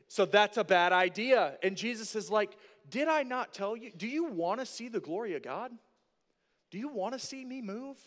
So 0.08 0.25
that's 0.25 0.58
a 0.58 0.63
bad 0.63 0.91
idea. 0.91 1.58
And 1.63 1.75
Jesus 1.75 2.15
is 2.15 2.29
like, 2.29 2.58
Did 2.89 3.08
I 3.08 3.23
not 3.23 3.53
tell 3.53 3.75
you? 3.75 3.91
Do 3.95 4.08
you 4.08 4.25
want 4.25 4.60
to 4.60 4.65
see 4.65 4.89
the 4.89 4.99
glory 4.99 5.36
of 5.36 5.43
God? 5.43 5.71
Do 6.71 6.77
you 6.77 6.89
want 6.89 7.13
to 7.13 7.19
see 7.19 7.43
me 7.45 7.62
move? 7.62 7.97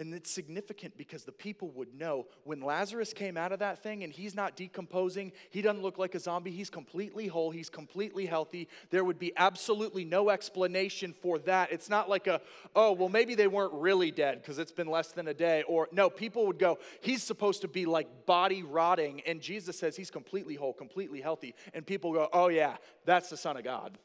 And 0.00 0.14
it's 0.14 0.30
significant 0.30 0.96
because 0.96 1.24
the 1.24 1.32
people 1.32 1.68
would 1.72 1.94
know 1.94 2.26
when 2.44 2.62
Lazarus 2.62 3.12
came 3.12 3.36
out 3.36 3.52
of 3.52 3.58
that 3.58 3.82
thing 3.82 4.02
and 4.02 4.10
he's 4.10 4.34
not 4.34 4.56
decomposing, 4.56 5.30
he 5.50 5.60
doesn't 5.60 5.82
look 5.82 5.98
like 5.98 6.14
a 6.14 6.18
zombie, 6.18 6.52
he's 6.52 6.70
completely 6.70 7.26
whole, 7.26 7.50
he's 7.50 7.68
completely 7.68 8.24
healthy. 8.24 8.66
There 8.88 9.04
would 9.04 9.18
be 9.18 9.34
absolutely 9.36 10.06
no 10.06 10.30
explanation 10.30 11.12
for 11.12 11.38
that. 11.40 11.70
It's 11.70 11.90
not 11.90 12.08
like 12.08 12.28
a, 12.28 12.40
oh, 12.74 12.92
well, 12.92 13.10
maybe 13.10 13.34
they 13.34 13.46
weren't 13.46 13.74
really 13.74 14.10
dead 14.10 14.40
because 14.40 14.58
it's 14.58 14.72
been 14.72 14.88
less 14.88 15.12
than 15.12 15.28
a 15.28 15.34
day. 15.34 15.64
Or 15.68 15.86
no, 15.92 16.08
people 16.08 16.46
would 16.46 16.58
go, 16.58 16.78
he's 17.02 17.22
supposed 17.22 17.60
to 17.60 17.68
be 17.68 17.84
like 17.84 18.24
body 18.24 18.62
rotting. 18.62 19.20
And 19.26 19.42
Jesus 19.42 19.78
says 19.78 19.96
he's 19.96 20.10
completely 20.10 20.54
whole, 20.54 20.72
completely 20.72 21.20
healthy. 21.20 21.54
And 21.74 21.86
people 21.86 22.14
go, 22.14 22.30
oh, 22.32 22.48
yeah, 22.48 22.78
that's 23.04 23.28
the 23.28 23.36
Son 23.36 23.58
of 23.58 23.64
God. 23.64 23.98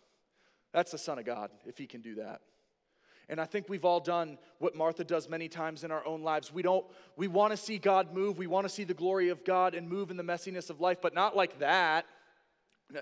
That's 0.73 0.91
the 0.91 0.97
Son 0.97 1.19
of 1.19 1.25
God 1.25 1.51
if 1.65 1.77
he 1.77 1.87
can 1.87 2.01
do 2.01 2.15
that. 2.15 2.41
And 3.27 3.41
I 3.41 3.45
think 3.45 3.69
we've 3.69 3.85
all 3.85 3.99
done 3.99 4.37
what 4.59 4.75
Martha 4.75 5.03
does 5.03 5.27
many 5.27 5.47
times 5.47 5.83
in 5.83 5.91
our 5.91 6.05
own 6.05 6.21
lives. 6.21 6.53
We 6.53 6.61
don't 6.61 6.85
we 7.15 7.27
want 7.27 7.51
to 7.51 7.57
see 7.57 7.77
God 7.77 8.13
move, 8.13 8.37
we 8.37 8.47
want 8.47 8.65
to 8.65 8.73
see 8.73 8.83
the 8.83 8.93
glory 8.93 9.29
of 9.29 9.43
God 9.43 9.73
and 9.75 9.89
move 9.89 10.11
in 10.11 10.17
the 10.17 10.23
messiness 10.23 10.69
of 10.69 10.79
life, 10.79 10.99
but 11.01 11.13
not 11.13 11.35
like 11.35 11.59
that. 11.59 12.05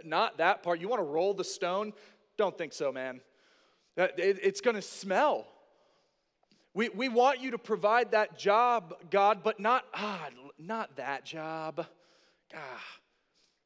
Not 0.06 0.38
that 0.38 0.64
part. 0.64 0.80
You 0.80 0.88
want 0.88 1.02
to 1.02 1.06
roll 1.06 1.34
the 1.34 1.44
stone? 1.44 1.94
Don't 2.38 2.58
think 2.58 2.74
so, 2.74 2.92
man. 2.92 3.20
It's 3.98 4.62
going 4.62 4.76
to 4.76 4.82
smell. 4.82 5.48
We, 6.74 6.90
we 6.90 7.10
want 7.10 7.40
you 7.40 7.52
to 7.52 7.60
provide 7.60 8.12
that 8.12 8.38
job, 8.38 8.96
God, 9.12 9.42
but 9.44 9.60
not, 9.60 9.86
ah, 9.94 10.30
not 10.58 10.96
that 10.96 11.24
job. 11.24 11.86
Ah, 12.56 12.84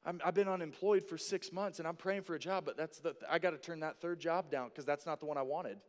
i 0.06 0.14
have 0.26 0.34
been 0.34 0.48
unemployed 0.48 1.04
for 1.04 1.18
six 1.18 1.52
months 1.52 1.80
and 1.80 1.88
I'm 1.88 1.96
praying 1.96 2.24
for 2.24 2.36
a 2.36 2.40
job, 2.40 2.66
but 2.66 2.78
that's 2.78 3.00
the, 3.00 3.16
I 3.30 3.40
got 3.40 3.52
to 3.52 3.58
turn 3.58 3.82
that 3.82 4.02
third 4.02 4.20
job 4.20 4.50
down 4.50 4.70
because 4.70 4.86
that's 4.86 5.06
not 5.06 5.20
the 5.20 5.26
one 5.26 5.38
I 5.38 5.42
wanted. 5.42 5.80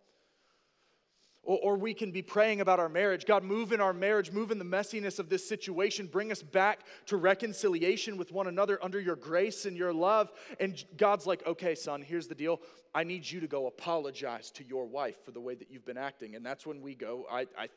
Or, 1.42 1.58
or, 1.62 1.76
we 1.78 1.94
can 1.94 2.10
be 2.10 2.20
praying 2.20 2.60
about 2.60 2.78
our 2.78 2.90
marriage. 2.90 3.24
God, 3.24 3.42
move 3.42 3.72
in 3.72 3.80
our 3.80 3.94
marriage, 3.94 4.30
move 4.30 4.50
in 4.50 4.58
the 4.58 4.64
messiness 4.64 5.18
of 5.18 5.30
this 5.30 5.48
situation, 5.48 6.06
bring 6.06 6.30
us 6.30 6.42
back 6.42 6.80
to 7.06 7.16
reconciliation 7.16 8.18
with 8.18 8.32
one 8.32 8.48
another 8.48 8.78
under 8.82 9.00
your 9.00 9.16
grace 9.16 9.64
and 9.64 9.76
your 9.76 9.94
love. 9.94 10.30
And 10.60 10.84
God's 10.98 11.26
like, 11.26 11.46
okay, 11.46 11.74
son, 11.74 12.02
here's 12.02 12.26
the 12.26 12.34
deal. 12.34 12.60
I 12.94 13.04
need 13.04 13.30
you 13.30 13.40
to 13.40 13.46
go 13.46 13.66
apologize 13.66 14.50
to 14.52 14.64
your 14.64 14.86
wife 14.86 15.24
for 15.24 15.30
the 15.30 15.40
way 15.40 15.54
that 15.54 15.70
you've 15.70 15.86
been 15.86 15.96
acting. 15.96 16.34
And 16.34 16.44
that's 16.44 16.66
when 16.66 16.82
we 16.82 16.94
go, 16.94 17.24
I, 17.30 17.46
I 17.56 17.68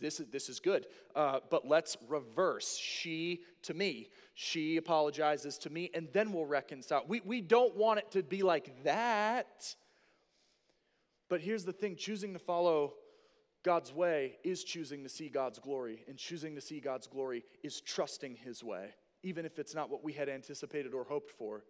this 0.00 0.20
is, 0.20 0.26
this 0.28 0.48
is 0.48 0.60
good. 0.60 0.86
Uh, 1.14 1.40
but 1.50 1.66
let's 1.66 1.96
reverse 2.08 2.76
she 2.76 3.42
to 3.62 3.74
me. 3.74 4.08
She 4.34 4.76
apologizes 4.76 5.58
to 5.58 5.70
me, 5.70 5.90
and 5.94 6.08
then 6.12 6.32
we'll 6.32 6.46
reconcile. 6.46 7.04
We, 7.06 7.20
we 7.24 7.40
don't 7.40 7.76
want 7.76 8.00
it 8.00 8.10
to 8.12 8.22
be 8.22 8.42
like 8.42 8.84
that. 8.84 9.74
But 11.28 11.40
here's 11.40 11.64
the 11.64 11.72
thing 11.72 11.96
choosing 11.96 12.32
to 12.32 12.38
follow 12.38 12.94
God's 13.64 13.92
way 13.92 14.36
is 14.44 14.62
choosing 14.62 15.02
to 15.02 15.08
see 15.08 15.28
God's 15.28 15.58
glory, 15.58 16.04
and 16.06 16.16
choosing 16.16 16.54
to 16.54 16.60
see 16.60 16.80
God's 16.80 17.06
glory 17.06 17.44
is 17.62 17.80
trusting 17.80 18.36
His 18.36 18.62
way, 18.62 18.90
even 19.22 19.44
if 19.46 19.58
it's 19.58 19.74
not 19.74 19.90
what 19.90 20.04
we 20.04 20.12
had 20.12 20.28
anticipated 20.28 20.92
or 20.92 21.04
hoped 21.04 21.32
for. 21.32 21.64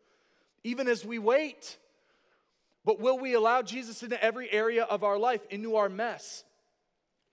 Even 0.64 0.88
as 0.88 1.04
we 1.04 1.18
wait, 1.18 1.78
but 2.84 3.00
will 3.00 3.18
we 3.18 3.34
allow 3.34 3.62
Jesus 3.62 4.02
into 4.02 4.22
every 4.22 4.50
area 4.52 4.82
of 4.84 5.04
our 5.04 5.18
life, 5.18 5.40
into 5.50 5.76
our 5.76 5.88
mess? 5.88 6.44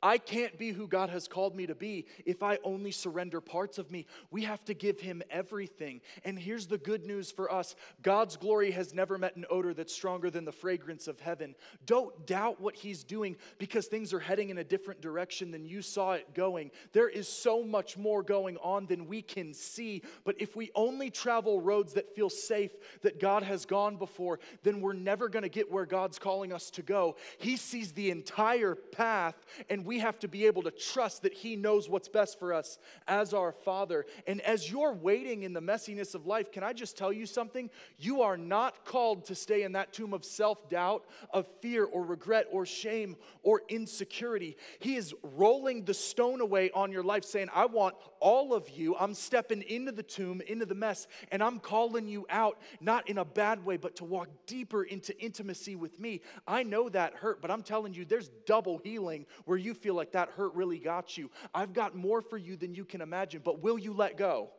I 0.04 0.18
can't 0.18 0.58
be 0.58 0.72
who 0.72 0.88
God 0.88 1.10
has 1.10 1.28
called 1.28 1.56
me 1.56 1.68
to 1.68 1.76
be 1.76 2.06
if 2.26 2.42
I 2.44 2.58
only 2.64 2.92
surrender 2.92 3.42
parts 3.42 3.78
of 3.78 3.92
me. 3.92 4.06
We 4.32 4.44
have 4.44 4.64
to 4.66 4.74
give 4.74 5.00
Him 5.00 5.22
everything. 5.30 6.02
And 6.26 6.38
here's 6.38 6.68
the 6.68 6.78
good 6.78 7.06
news 7.06 7.32
for 7.32 7.52
us 7.52 7.76
God's 8.02 8.38
glory 8.38 8.72
has 8.72 8.94
never 8.94 9.18
met 9.18 9.36
an 9.36 9.46
odor 9.50 9.74
that's 9.74 9.94
stronger 9.94 10.30
than 10.30 10.46
the 10.46 10.52
fragrance 10.52 11.08
of 11.08 11.20
heaven. 11.20 11.56
Don't 11.86 12.26
doubt 12.26 12.60
what 12.60 12.76
He's 12.76 13.04
doing 13.04 13.36
because 13.58 13.88
things 13.88 14.14
are 14.14 14.20
heading 14.20 14.50
in 14.50 14.58
a 14.58 14.64
different 14.64 15.02
direction 15.02 15.52
than 15.52 15.66
you 15.66 15.82
saw 15.82 16.14
it 16.14 16.34
going. 16.34 16.72
There 16.94 17.10
is 17.10 17.28
so 17.28 17.64
much 17.64 17.98
more 17.98 18.24
going 18.24 18.58
on 18.58 18.88
than 18.88 19.08
we 19.08 19.22
can 19.22 19.54
see. 19.54 20.02
But 20.24 20.36
if 20.40 20.56
we 20.56 20.72
only 20.76 21.10
travel 21.10 21.62
roads 21.62 21.94
that 21.94 22.16
feel 22.16 22.30
safe, 22.30 22.72
that 23.02 23.20
God 23.20 23.44
has 23.44 23.66
gone 23.66 23.98
before, 23.98 24.40
then 24.64 24.82
we're 24.82 24.94
never 24.94 25.30
going 25.30 25.44
to 25.44 25.50
get 25.50 25.72
where 25.72 25.86
God's 25.86 26.20
calling 26.20 26.54
us 26.54 26.70
to 26.72 26.82
go. 26.82 27.16
He 27.38 27.58
sees 27.58 27.92
the 27.92 28.12
entire 28.12 28.76
path, 28.76 29.36
and 29.70 29.86
we 29.86 29.91
have 30.00 30.20
to 30.20 30.28
be 30.28 30.46
able 30.46 30.64
to 30.64 30.72
trust 30.72 31.22
that 31.24 31.34
He 31.34 31.56
knows 31.56 31.90
what's 31.90 32.08
best 32.08 32.40
for 32.40 32.54
us 32.54 32.80
as 33.08 33.34
our 33.34 33.52
Father. 33.52 34.06
And 34.28 34.42
as 34.42 34.70
you're 34.70 34.94
waiting 34.94 35.44
in 35.44 35.54
the 35.54 35.62
messiness 35.62 36.16
of 36.16 36.26
life, 36.26 36.52
can 36.52 36.64
I 36.64 36.74
just 36.74 36.98
tell 36.98 37.12
you 37.12 37.26
something? 37.26 37.70
You 37.98 38.22
are 38.22 38.38
not 38.38 38.86
called 38.86 39.26
to 39.26 39.36
stay 39.36 39.64
in 39.64 39.74
that 39.74 39.94
tomb 39.94 40.14
of 40.14 40.24
self 40.24 40.70
doubt, 40.70 41.06
of 41.32 41.48
fear, 41.62 41.86
or 41.86 42.04
regret, 42.04 42.48
or 42.52 42.66
shame, 42.66 43.16
or 43.44 43.62
insecurity. 43.70 44.58
He 44.80 44.96
is 44.96 45.14
rolling 45.24 45.86
the 45.86 45.94
stone 45.94 46.42
away 46.42 46.72
on 46.72 46.92
your 46.92 47.04
life, 47.04 47.26
saying, 47.26 47.50
I 47.54 47.66
want 47.66 47.96
all 48.20 48.54
of 48.54 48.70
you. 48.70 48.96
I'm 48.98 49.14
stepping 49.14 49.62
into 49.64 49.92
the 49.92 50.04
tomb, 50.04 50.42
into 50.48 50.66
the 50.66 50.76
mess, 50.76 51.08
and 51.32 51.44
I'm 51.44 51.60
calling 51.60 52.08
you 52.08 52.26
out, 52.30 52.60
not 52.80 53.10
in 53.10 53.18
a 53.18 53.26
bad 53.26 53.66
way, 53.66 53.78
but 53.78 53.96
to 53.98 54.06
walk 54.06 54.30
deeper 54.46 54.84
into 54.84 55.18
intimacy 55.20 55.76
with 55.76 56.00
me. 56.00 56.22
I 56.48 56.64
know 56.64 56.90
that 56.90 57.16
hurt, 57.16 57.42
but 57.42 57.52
I'm 57.52 57.64
telling 57.64 57.94
you, 57.94 58.06
there's 58.06 58.30
double 58.46 58.78
healing 58.78 59.26
where 59.46 59.58
you 59.58 59.74
feel 59.82 59.96
like 59.96 60.12
that 60.14 60.30
hurt 60.30 60.54
really 60.54 60.80
got 60.80 61.18
you. 61.18 61.30
I've 61.54 61.74
got 61.74 61.96
more 61.96 62.22
for 62.22 62.38
you 62.38 62.56
than 62.56 62.76
you 62.76 62.86
can 62.86 63.02
imagine, 63.02 63.42
but 63.44 63.62
will 63.62 63.78
you 63.78 63.94
let 63.94 64.18
go? 64.18 64.50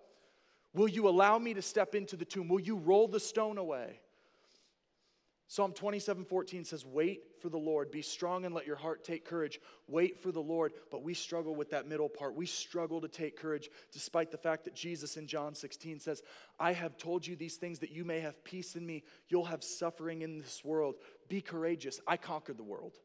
Will 0.75 0.89
you 0.89 1.09
allow 1.09 1.39
me 1.39 1.55
to 1.55 1.63
step 1.63 1.95
into 1.95 2.17
the 2.17 2.25
tomb? 2.25 2.49
Will 2.49 2.61
you 2.61 2.77
roll 2.77 3.09
the 3.09 3.21
stone 3.21 3.59
away? 3.59 4.01
Psalm 5.53 5.75
27 5.75 6.25
14 6.25 6.65
says, 6.65 6.87
Wait 6.87 7.25
for 7.43 7.51
the 7.51 7.59
Lord. 7.59 7.91
Be 7.91 8.01
strong 8.01 8.47
and 8.47 8.55
let 8.55 8.67
your 8.67 8.77
heart 8.77 9.05
take 9.05 9.27
courage. 9.27 9.61
Wait 9.87 10.23
for 10.23 10.33
the 10.33 10.41
Lord. 10.41 10.73
But 10.91 11.03
we 11.03 11.13
struggle 11.13 11.55
with 11.55 11.69
that 11.73 11.87
middle 11.87 12.09
part. 12.09 12.35
We 12.35 12.47
struggle 12.47 13.03
to 13.03 13.09
take 13.09 13.37
courage 13.37 13.69
despite 13.93 14.31
the 14.31 14.39
fact 14.39 14.65
that 14.65 14.75
Jesus 14.75 15.19
in 15.19 15.27
John 15.27 15.55
16 15.55 16.01
says, 16.01 16.23
I 16.59 16.73
have 16.73 16.97
told 16.97 17.27
you 17.27 17.37
these 17.37 17.57
things 17.57 17.81
that 17.81 17.91
you 17.91 18.03
may 18.03 18.21
have 18.21 18.43
peace 18.45 18.77
in 18.77 18.87
me. 18.87 19.03
You'll 19.29 19.45
have 19.45 19.63
suffering 19.63 20.23
in 20.23 20.39
this 20.39 20.65
world. 20.65 20.95
Be 21.29 21.43
courageous. 21.43 22.01
I 22.07 22.17
conquered 22.17 22.57
the 22.57 22.63
world. 22.63 22.97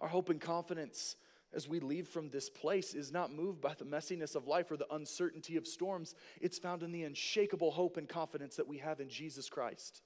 Our 0.00 0.08
hope 0.08 0.28
and 0.28 0.40
confidence 0.40 1.16
as 1.54 1.68
we 1.68 1.80
leave 1.80 2.08
from 2.08 2.28
this 2.28 2.50
place 2.50 2.94
is 2.94 3.12
not 3.12 3.32
moved 3.32 3.60
by 3.60 3.74
the 3.74 3.84
messiness 3.84 4.34
of 4.34 4.46
life 4.46 4.70
or 4.70 4.76
the 4.76 4.92
uncertainty 4.92 5.56
of 5.56 5.66
storms. 5.66 6.14
It's 6.40 6.58
found 6.58 6.82
in 6.82 6.92
the 6.92 7.04
unshakable 7.04 7.70
hope 7.70 7.96
and 7.96 8.08
confidence 8.08 8.56
that 8.56 8.68
we 8.68 8.78
have 8.78 9.00
in 9.00 9.08
Jesus 9.08 9.48
Christ 9.48 10.02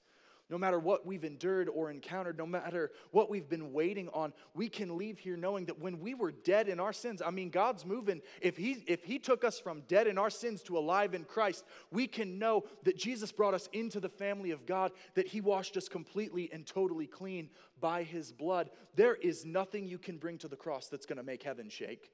no 0.51 0.57
matter 0.57 0.77
what 0.77 1.05
we've 1.05 1.23
endured 1.23 1.69
or 1.69 1.89
encountered, 1.89 2.37
no 2.37 2.45
matter 2.45 2.91
what 3.11 3.29
we've 3.29 3.49
been 3.49 3.71
waiting 3.71 4.09
on, 4.09 4.33
we 4.53 4.67
can 4.67 4.97
leave 4.97 5.17
here 5.17 5.37
knowing 5.37 5.65
that 5.65 5.79
when 5.79 6.01
we 6.01 6.13
were 6.13 6.31
dead 6.31 6.67
in 6.67 6.79
our 6.79 6.91
sins, 6.91 7.21
I 7.25 7.31
mean, 7.31 7.49
God's 7.49 7.85
moving. 7.85 8.21
If 8.41 8.57
He, 8.57 8.83
if 8.85 9.03
he 9.03 9.17
took 9.17 9.45
us 9.45 9.59
from 9.59 9.81
dead 9.87 10.07
in 10.07 10.17
our 10.17 10.29
sins 10.29 10.61
to 10.63 10.77
alive 10.77 11.13
in 11.13 11.23
Christ, 11.23 11.63
we 11.89 12.05
can 12.05 12.37
know 12.37 12.65
that 12.83 12.97
Jesus 12.97 13.31
brought 13.31 13.53
us 13.53 13.69
into 13.71 14.01
the 14.01 14.09
family 14.09 14.51
of 14.51 14.65
God, 14.65 14.91
that 15.15 15.27
He 15.27 15.39
washed 15.39 15.77
us 15.77 15.87
completely 15.87 16.49
and 16.51 16.67
totally 16.67 17.07
clean 17.07 17.49
by 17.79 18.03
His 18.03 18.33
blood. 18.33 18.69
There 18.95 19.15
is 19.15 19.45
nothing 19.45 19.87
you 19.87 19.97
can 19.97 20.17
bring 20.17 20.37
to 20.39 20.49
the 20.49 20.57
cross 20.57 20.87
that's 20.87 21.05
going 21.05 21.17
to 21.17 21.23
make 21.23 21.43
heaven 21.43 21.69
shake. 21.69 22.11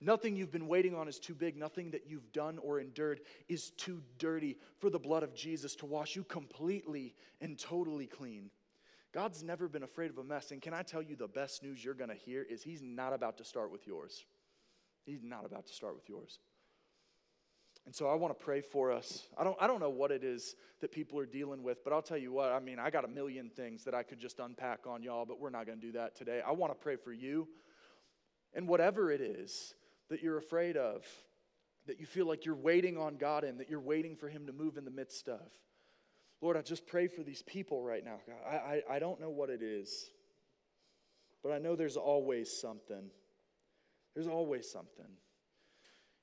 Nothing 0.00 0.36
you've 0.36 0.52
been 0.52 0.68
waiting 0.68 0.94
on 0.94 1.08
is 1.08 1.18
too 1.18 1.34
big. 1.34 1.56
Nothing 1.56 1.90
that 1.92 2.06
you've 2.06 2.30
done 2.32 2.58
or 2.58 2.80
endured 2.80 3.20
is 3.48 3.70
too 3.70 4.02
dirty 4.18 4.58
for 4.78 4.90
the 4.90 4.98
blood 4.98 5.22
of 5.22 5.34
Jesus 5.34 5.74
to 5.76 5.86
wash 5.86 6.16
you 6.16 6.24
completely 6.24 7.14
and 7.40 7.58
totally 7.58 8.06
clean. 8.06 8.50
God's 9.12 9.42
never 9.42 9.68
been 9.68 9.82
afraid 9.82 10.10
of 10.10 10.18
a 10.18 10.24
mess. 10.24 10.50
And 10.50 10.60
can 10.60 10.74
I 10.74 10.82
tell 10.82 11.00
you 11.00 11.16
the 11.16 11.28
best 11.28 11.62
news 11.62 11.82
you're 11.82 11.94
going 11.94 12.10
to 12.10 12.16
hear 12.16 12.42
is 12.42 12.62
He's 12.62 12.82
not 12.82 13.14
about 13.14 13.38
to 13.38 13.44
start 13.44 13.72
with 13.72 13.86
yours. 13.86 14.26
He's 15.06 15.22
not 15.22 15.46
about 15.46 15.66
to 15.68 15.72
start 15.72 15.94
with 15.94 16.08
yours. 16.08 16.40
And 17.86 17.94
so 17.94 18.08
I 18.08 18.14
want 18.14 18.38
to 18.38 18.44
pray 18.44 18.60
for 18.60 18.90
us. 18.90 19.28
I 19.38 19.44
don't, 19.44 19.56
I 19.60 19.68
don't 19.68 19.78
know 19.78 19.90
what 19.90 20.10
it 20.10 20.24
is 20.24 20.56
that 20.80 20.90
people 20.90 21.18
are 21.20 21.26
dealing 21.26 21.62
with, 21.62 21.84
but 21.84 21.92
I'll 21.92 22.02
tell 22.02 22.18
you 22.18 22.32
what, 22.32 22.50
I 22.50 22.58
mean, 22.58 22.80
I 22.80 22.90
got 22.90 23.04
a 23.04 23.08
million 23.08 23.48
things 23.48 23.84
that 23.84 23.94
I 23.94 24.02
could 24.02 24.18
just 24.18 24.40
unpack 24.40 24.86
on 24.88 25.04
y'all, 25.04 25.24
but 25.24 25.40
we're 25.40 25.50
not 25.50 25.66
going 25.66 25.80
to 25.80 25.86
do 25.86 25.92
that 25.92 26.16
today. 26.16 26.42
I 26.44 26.50
want 26.50 26.72
to 26.72 26.78
pray 26.78 26.96
for 26.96 27.12
you. 27.12 27.46
And 28.54 28.66
whatever 28.66 29.12
it 29.12 29.20
is, 29.20 29.74
that 30.10 30.22
you're 30.22 30.38
afraid 30.38 30.76
of, 30.76 31.04
that 31.86 32.00
you 32.00 32.06
feel 32.06 32.26
like 32.26 32.44
you're 32.44 32.54
waiting 32.54 32.96
on 32.98 33.16
God 33.16 33.44
in, 33.44 33.58
that 33.58 33.70
you're 33.70 33.80
waiting 33.80 34.16
for 34.16 34.28
Him 34.28 34.46
to 34.46 34.52
move 34.52 34.76
in 34.76 34.84
the 34.84 34.90
midst 34.90 35.28
of. 35.28 35.40
Lord, 36.40 36.56
I 36.56 36.62
just 36.62 36.86
pray 36.86 37.06
for 37.06 37.22
these 37.22 37.42
people 37.42 37.82
right 37.82 38.04
now. 38.04 38.18
I, 38.48 38.54
I, 38.54 38.82
I 38.90 38.98
don't 38.98 39.20
know 39.20 39.30
what 39.30 39.50
it 39.50 39.62
is, 39.62 40.10
but 41.42 41.52
I 41.52 41.58
know 41.58 41.76
there's 41.76 41.96
always 41.96 42.50
something. 42.52 43.10
There's 44.14 44.28
always 44.28 44.70
something. 44.70 45.06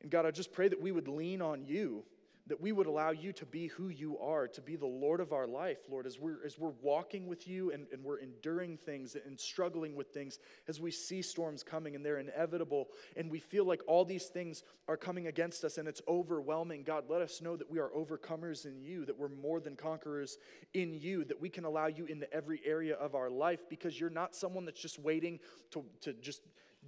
And 0.01 0.11
God, 0.11 0.25
I 0.25 0.31
just 0.31 0.51
pray 0.51 0.67
that 0.67 0.81
we 0.81 0.91
would 0.91 1.07
lean 1.07 1.41
on 1.41 1.65
you 1.65 2.03
that 2.47 2.60
we 2.60 2.73
would 2.73 2.88
allow 2.88 3.12
you 3.12 3.32
to 3.32 3.45
be 3.45 3.67
who 3.67 3.88
you 3.88 4.17
are, 4.19 4.47
to 4.49 4.62
be 4.62 4.75
the 4.75 4.86
Lord 4.86 5.21
of 5.21 5.32
our 5.32 5.47
life, 5.47 5.77
Lord, 5.89 6.06
as 6.06 6.19
we're, 6.19 6.45
as 6.45 6.60
we're 6.60 6.73
walking 6.82 7.25
with 7.25 7.47
you 7.47 7.71
and, 7.71 7.86
and 7.93 8.03
we're 8.03 8.17
enduring 8.17 8.77
things 8.77 9.15
and 9.15 9.39
struggling 9.39 9.95
with 9.95 10.10
things, 10.10 10.39
as 10.67 10.82
we 10.82 10.91
see 10.91 11.21
storms 11.21 11.63
coming 11.63 11.95
and 11.95 12.06
they're 12.06 12.19
inevitable, 12.19 12.89
and 13.15 13.32
we 13.32 13.39
feel 13.39 13.65
like 13.65 13.82
all 13.88 14.03
these 14.03 14.25
things 14.25 14.63
are 14.89 14.97
coming 14.97 15.27
against 15.27 15.63
us 15.63 15.77
and 15.77 15.88
it's 15.88 16.01
overwhelming. 16.08 16.84
God, 16.84 17.06
let 17.08 17.21
us 17.21 17.41
know 17.41 17.56
that 17.56 17.71
we 17.71 17.79
are 17.79 17.89
overcomers 17.95 18.65
in 18.65 18.82
you, 18.82 19.06
that 19.06 19.17
we're 19.17 19.29
more 19.29 19.62
than 19.62 19.77
conquerors 19.77 20.38
in 20.73 20.93
you, 20.93 21.23
that 21.25 21.39
we 21.39 21.47
can 21.49 21.63
allow 21.63 21.88
you 21.88 22.06
into 22.06 22.32
every 22.34 22.60
area 22.65 22.95
of 22.95 23.15
our 23.15 23.29
life 23.29 23.62
because 23.69 23.97
you're 23.97 24.10
not 24.10 24.36
someone 24.36 24.65
that's 24.65 24.82
just 24.82 24.99
waiting 24.99 25.39
to, 25.71 25.86
to 26.01 26.12
just 26.13 26.41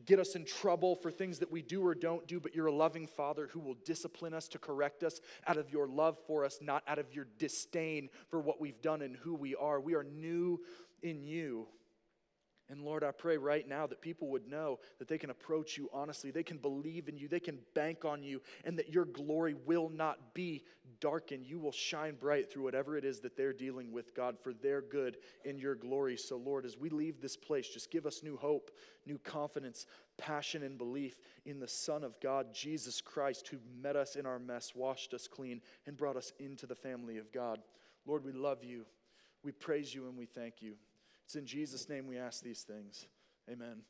get 0.06 0.20
us 0.20 0.36
in 0.36 0.46
trouble 0.46 0.96
for 0.96 1.10
things 1.10 1.40
that 1.40 1.52
we 1.52 1.62
do 1.62 1.86
or 1.86 1.96
don't 1.96 2.28
do, 2.28 2.40
but 2.40 2.54
you're 2.56 2.68
a 2.68 2.74
loving 2.74 3.08
Father 3.08 3.50
who 3.52 3.60
will 3.60 3.78
discipline 3.86 4.34
us 4.34 4.48
to 4.50 4.60
correct 4.60 5.04
us 5.04 5.22
out 5.48 5.58
of 5.58 5.72
your 5.72 5.88
love 5.88 6.18
for 6.28 6.44
us, 6.44 6.60
not 6.62 6.84
out 6.88 7.00
of 7.00 7.14
your 7.14 7.28
disdain 7.38 8.10
for 8.30 8.40
what 8.40 8.60
we've 8.60 8.82
done 8.82 9.02
and 9.02 9.16
who 9.18 9.34
we 9.34 9.56
are. 9.56 9.80
We 9.80 9.96
are 9.96 10.04
new 10.04 10.60
in 11.02 11.24
you. 11.24 11.68
And 12.70 12.82
Lord, 12.82 13.04
I 13.04 13.12
pray 13.12 13.38
right 13.38 13.68
now 13.68 13.86
that 13.86 14.02
people 14.02 14.30
would 14.30 14.48
know 14.48 14.80
that 14.98 15.08
they 15.08 15.20
can 15.20 15.30
approach 15.30 15.78
you 15.78 15.88
honestly, 15.94 16.32
they 16.32 16.42
can 16.42 16.58
believe 16.58 17.08
in 17.08 17.16
you, 17.16 17.28
they 17.28 17.40
can 17.40 17.60
bank 17.76 18.06
on 18.06 18.24
you, 18.24 18.42
and 18.64 18.78
that 18.80 18.90
your 18.90 19.06
glory 19.06 19.54
will 19.54 19.88
not 19.90 20.34
be 20.34 20.64
darkened. 21.00 21.46
You 21.46 21.60
will 21.60 21.72
shine 21.72 22.16
bright 22.16 22.52
through 22.52 22.64
whatever 22.64 22.98
it 22.98 23.06
is 23.06 23.20
that 23.20 23.38
they're 23.38 23.54
dealing 23.54 23.92
with, 23.92 24.16
God, 24.16 24.38
for 24.42 24.52
their 24.52 24.82
good 24.82 25.18
in 25.44 25.60
your 25.60 25.76
glory. 25.76 26.18
So, 26.18 26.38
Lord, 26.38 26.66
as 26.66 26.76
we 26.76 26.90
leave 26.90 27.22
this 27.22 27.38
place, 27.38 27.70
just 27.70 27.92
give 27.92 28.08
us 28.08 28.24
new 28.24 28.36
hope, 28.36 28.72
new 29.06 29.20
confidence, 29.20 29.86
passion, 30.18 30.64
and 30.64 30.76
belief 30.76 31.20
in 31.46 31.60
the 31.60 31.68
Son 31.68 32.04
of 32.04 32.20
God, 32.20 32.48
Jesus 32.52 33.00
Christ, 33.00 33.48
who 33.48 33.58
met 33.80 33.96
us 33.96 34.16
in 34.16 34.26
our 34.26 34.40
mess, 34.40 34.74
washed 34.74 35.14
us 35.14 35.28
clean, 35.28 35.62
and 35.86 35.96
brought 35.96 36.18
us 36.18 36.34
into 36.40 36.66
the 36.66 36.74
family 36.74 37.18
of 37.18 37.32
God. 37.32 37.60
Lord, 38.08 38.26
we 38.26 38.32
love 38.32 38.64
you. 38.64 38.86
We 39.44 39.52
praise 39.52 39.94
you 39.94 40.08
and 40.08 40.18
we 40.18 40.26
thank 40.26 40.64
you. 40.64 40.74
It's 41.26 41.36
in 41.36 41.46
Jesus' 41.46 41.90
name 41.90 42.08
we 42.08 42.18
ask 42.18 42.44
these 42.44 42.62
things. 42.62 43.08
Amen. 43.52 43.82